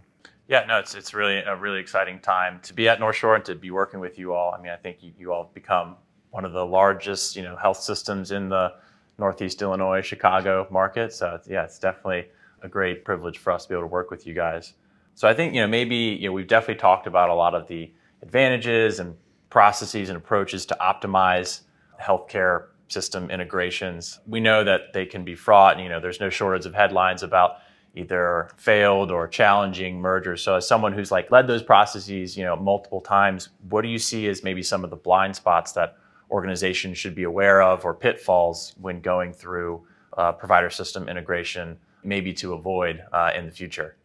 Yeah, 0.49 0.65
no, 0.67 0.79
it's 0.79 0.95
it's 0.95 1.13
really 1.13 1.39
a 1.39 1.57
really 1.57 1.81
exciting 1.81 2.21
time 2.21 2.61
to 2.63 2.73
be 2.73 2.89
at 2.89 3.01
North 3.01 3.17
Shore 3.17 3.35
and 3.35 3.45
to 3.47 3.55
be 3.55 3.71
working 3.71 3.99
with 3.99 4.19
you 4.19 4.33
all. 4.33 4.55
I 4.55 4.61
mean, 4.61 4.71
I 4.71 4.77
think 4.77 5.03
you, 5.03 5.13
you 5.19 5.33
all 5.33 5.45
have 5.45 5.55
become 5.55 5.97
one 6.31 6.45
of 6.45 6.53
the 6.53 6.65
largest, 6.65 7.35
you 7.35 7.43
know, 7.43 7.57
health 7.57 7.81
systems 7.81 8.31
in 8.31 8.49
the 8.49 8.75
Northeast 9.19 9.61
Illinois, 9.63 10.03
Chicago 10.03 10.67
market. 10.71 11.13
So 11.13 11.41
yeah, 11.47 11.65
it's 11.65 11.79
definitely 11.79 12.27
a 12.63 12.69
great 12.69 13.05
privilege 13.05 13.39
for 13.39 13.53
us 13.53 13.65
to 13.65 13.71
be 13.71 13.75
able 13.75 13.85
to 13.85 13.93
work 13.93 14.11
with 14.11 14.27
you 14.27 14.35
guys. 14.35 14.75
So 15.15 15.27
I 15.27 15.35
think 15.35 15.55
you 15.55 15.61
know 15.61 15.67
maybe 15.67 15.97
you 15.97 16.29
know 16.29 16.33
we've 16.33 16.47
definitely 16.47 16.81
talked 16.81 17.07
about 17.07 17.31
a 17.31 17.35
lot 17.35 17.55
of 17.55 17.67
the 17.67 17.93
advantages 18.23 19.01
and 19.01 19.17
processes 19.51 20.11
and 20.11 20.17
approaches 20.17 20.67
to 20.67 20.77
optimize 20.81 21.63
healthcare 22.01 22.67
system 22.89 23.31
integrations. 23.31 24.21
We 24.27 24.41
know 24.41 24.65
that 24.65 24.93
they 24.93 25.07
can 25.07 25.25
be 25.25 25.35
fraught, 25.35 25.75
and 25.75 25.83
you 25.83 25.89
know 25.89 26.01
there's 26.01 26.21
no 26.21 26.31
shortage 26.31 26.67
of 26.67 26.75
headlines 26.75 27.23
about 27.23 27.59
either 27.97 28.51
failed 28.59 29.11
or 29.11 29.27
challenging 29.27 29.99
mergers. 30.01 30.43
So 30.43 30.57
as 30.57 30.69
someone 30.69 30.93
who's 30.93 31.11
like 31.11 31.31
led 31.31 31.47
those 31.47 31.63
processes, 31.63 32.37
you 32.37 32.45
know, 32.45 32.55
multiple 32.55 33.01
times, 33.01 33.49
what 33.71 33.83
do 33.83 33.89
you 33.89 33.99
see 33.99 34.29
as 34.29 34.45
maybe 34.45 34.63
some 34.63 34.85
of 34.85 34.91
the 34.91 34.97
blind 34.97 35.35
spots 35.35 35.73
that 35.73 35.97
organizations 36.31 36.99
should 36.99 37.15
be 37.15 37.23
aware 37.23 37.63
of 37.63 37.85
or 37.85 37.95
pitfalls 37.95 38.75
when 38.81 39.01
going 39.01 39.33
through 39.33 39.87
uh, 40.19 40.33
provider 40.33 40.69
system 40.69 41.09
integration, 41.09 41.79
maybe 42.05 42.33
to 42.35 42.53
avoid 42.53 43.03
uh, 43.13 43.31
in 43.35 43.47
the 43.47 43.53
future? 43.53 43.97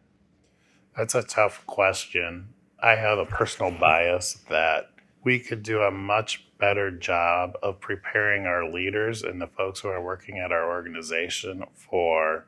That's 0.96 1.14
a 1.14 1.22
tough 1.22 1.66
question. 1.66 2.48
I 2.82 2.96
have 2.96 3.18
a 3.18 3.26
personal 3.26 3.72
bias 3.78 4.34
that 4.48 4.91
we 5.24 5.38
could 5.38 5.62
do 5.62 5.82
a 5.82 5.90
much 5.90 6.44
better 6.58 6.90
job 6.90 7.56
of 7.62 7.80
preparing 7.80 8.46
our 8.46 8.70
leaders 8.70 9.22
and 9.22 9.40
the 9.40 9.46
folks 9.46 9.80
who 9.80 9.88
are 9.88 10.02
working 10.02 10.38
at 10.38 10.52
our 10.52 10.70
organization 10.70 11.64
for 11.74 12.44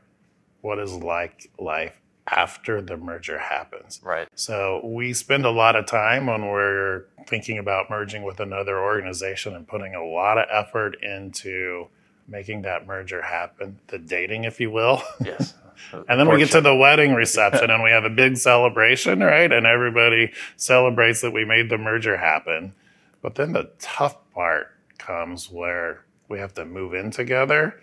what 0.61 0.79
is 0.79 0.93
like 0.93 1.51
life 1.59 1.95
after 2.27 2.81
the 2.81 2.97
merger 2.97 3.39
happens. 3.39 4.01
Right. 4.03 4.29
So 4.35 4.81
we 4.85 5.13
spend 5.13 5.45
a 5.45 5.51
lot 5.51 5.77
of 5.77 5.87
time 5.87 6.27
when 6.27 6.47
we're 6.47 7.05
thinking 7.27 7.59
about 7.59 7.91
merging 7.91 8.23
with 8.23 8.41
another 8.41 8.79
organization 8.79 9.55
and 9.55 9.69
putting 9.69 9.95
a 9.95 10.05
lot 10.05 10.39
of 10.39 10.47
effort 10.51 10.97
into 11.03 11.89
making 12.27 12.63
that 12.63 12.87
merger 12.87 13.21
happen, 13.21 13.79
the 13.89 13.99
dating, 13.99 14.45
if 14.45 14.59
you 14.61 14.71
will. 14.71 15.03
Yes. 15.23 15.55
and 15.93 16.21
then 16.21 16.29
we 16.29 16.39
get 16.39 16.51
to 16.53 16.61
the 16.61 16.75
wedding 16.75 17.15
reception 17.15 17.71
and 17.71 17.83
we 17.83 17.91
have 17.91 18.05
a 18.05 18.11
big 18.25 18.37
celebration, 18.37 19.21
right? 19.21 19.51
And 19.51 19.67
everybody 19.67 20.33
celebrates 20.57 21.21
that 21.23 21.33
we 21.33 21.45
made 21.45 21.71
the 21.71 21.79
merger 21.79 22.17
happen. 22.17 22.75
But 23.23 23.37
then 23.37 23.53
the 23.53 23.71
tough 23.79 24.17
part 24.33 24.73
comes 24.99 25.51
where 25.51 26.05
we 26.29 26.39
have 26.39 26.55
to 26.55 26.65
move 26.65 26.95
in 26.95 27.11
together 27.11 27.81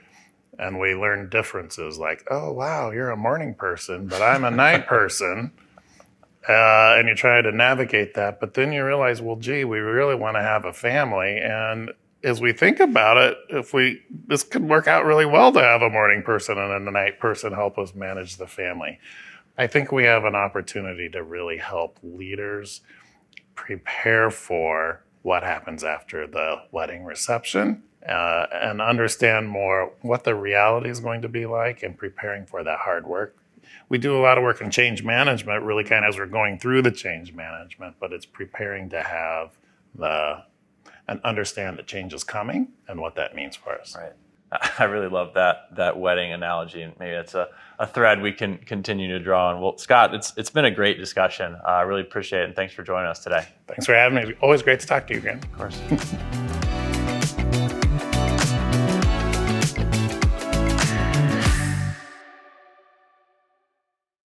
and 0.60 0.80
we 0.80 0.94
learn 0.94 1.30
differences 1.30 1.98
like, 1.98 2.26
oh, 2.30 2.52
wow, 2.52 2.92
you're 2.92 3.10
a 3.10 3.18
morning 3.18 3.56
person, 3.56 4.08
but 4.08 4.22
I'm 4.22 4.44
a 4.44 4.52
night 4.52 4.88
person. 4.88 5.52
Uh, 6.48 6.96
and 6.98 7.08
you 7.08 7.16
try 7.16 7.42
to 7.42 7.52
navigate 7.52 8.16
that. 8.16 8.40
But 8.40 8.56
then 8.56 8.72
you 8.72 8.84
realize, 8.86 9.22
well, 9.22 9.36
gee, 9.36 9.64
we 9.64 9.80
really 9.80 10.16
want 10.16 10.36
to 10.38 10.42
have 10.42 10.66
a 10.66 10.74
family. 10.74 11.38
And 11.38 11.92
as 12.24 12.40
we 12.40 12.54
think 12.54 12.80
about 12.80 13.18
it, 13.18 13.38
if 13.50 13.74
we 13.74 14.02
this 14.28 14.44
could 14.44 14.68
work 14.68 14.88
out 14.88 15.06
really 15.06 15.26
well 15.26 15.52
to 15.52 15.60
have 15.60 15.82
a 15.82 15.90
morning 15.90 16.22
person 16.24 16.58
and 16.58 16.88
a 16.88 16.92
night 16.92 17.20
person 17.20 17.54
help 17.54 17.78
us 17.78 17.96
manage 17.96 18.38
the 18.38 18.48
family. 18.48 19.00
I 19.58 19.68
think 19.68 19.92
we 19.92 20.06
have 20.06 20.24
an 20.24 20.36
opportunity 20.36 21.10
to 21.10 21.24
really 21.24 21.58
help 21.58 21.98
leaders 22.04 22.82
prepare 23.56 24.32
for 24.32 25.04
what 25.22 25.44
happens 25.44 25.84
after 25.84 26.26
the 26.26 26.64
wedding 26.72 27.04
reception 27.04 27.84
uh, 28.08 28.48
and 28.52 28.82
understand 28.82 29.50
more 29.50 29.94
what 30.02 30.24
the 30.24 30.34
reality 30.34 30.90
is 30.90 31.00
going 31.00 31.22
to 31.22 31.30
be 31.30 31.46
like 31.46 31.84
and 31.84 31.98
preparing 31.98 32.46
for 32.46 32.64
that 32.64 32.80
hard 32.80 33.06
work. 33.06 33.36
We 33.90 33.98
do 33.98 34.18
a 34.18 34.22
lot 34.22 34.38
of 34.38 34.44
work 34.44 34.62
in 34.62 34.72
change 34.72 35.04
management, 35.04 35.64
really 35.64 35.84
kind 35.84 36.06
of 36.06 36.10
as 36.10 36.18
we're 36.18 36.26
going 36.26 36.58
through 36.58 36.82
the 36.82 36.92
change 36.92 37.34
management, 37.34 37.96
but 38.00 38.14
it's 38.14 38.26
preparing 38.26 38.90
to 38.90 39.02
have 39.02 39.52
the 39.94 40.44
and 41.08 41.22
understand 41.24 41.78
that 41.78 41.88
change 41.88 42.14
is 42.14 42.24
coming 42.24 42.70
and 42.88 43.00
what 43.00 43.16
that 43.16 43.36
means 43.36 43.56
for 43.56 43.74
us. 43.74 43.96
Right. 43.98 44.14
I 44.80 44.84
really 44.84 45.08
love 45.08 45.34
that 45.36 45.76
that 45.78 45.98
wedding 45.98 46.34
analogy, 46.34 46.82
and 46.82 46.94
maybe 47.00 47.16
it's 47.16 47.36
a, 47.36 47.48
a 47.80 47.88
thread 47.88 48.22
we 48.22 48.34
can 48.34 48.58
continue 48.58 49.08
to 49.08 49.20
draw 49.20 49.50
on. 49.50 49.62
Well, 49.62 49.78
Scott, 49.78 50.14
it's 50.14 50.34
it's 50.36 50.50
been 50.50 50.66
a 50.66 50.72
great 50.72 50.98
discussion. 50.98 51.56
Uh, 51.56 51.70
I 51.70 51.82
really 51.84 52.02
appreciate 52.02 52.42
it, 52.42 52.46
and 52.48 52.56
thanks 52.56 52.74
for 52.74 52.84
joining 52.84 53.08
us 53.08 53.24
today. 53.24 53.48
Thanks 53.68 53.86
for 53.86 53.94
having 53.94 54.28
me. 54.28 54.36
Always 54.42 54.62
great 54.62 54.82
to 54.82 54.88
talk 54.88 55.08
to 55.08 55.14
you 55.14 55.20
again. 55.20 55.38
Of 55.38 55.58
course. 55.58 55.80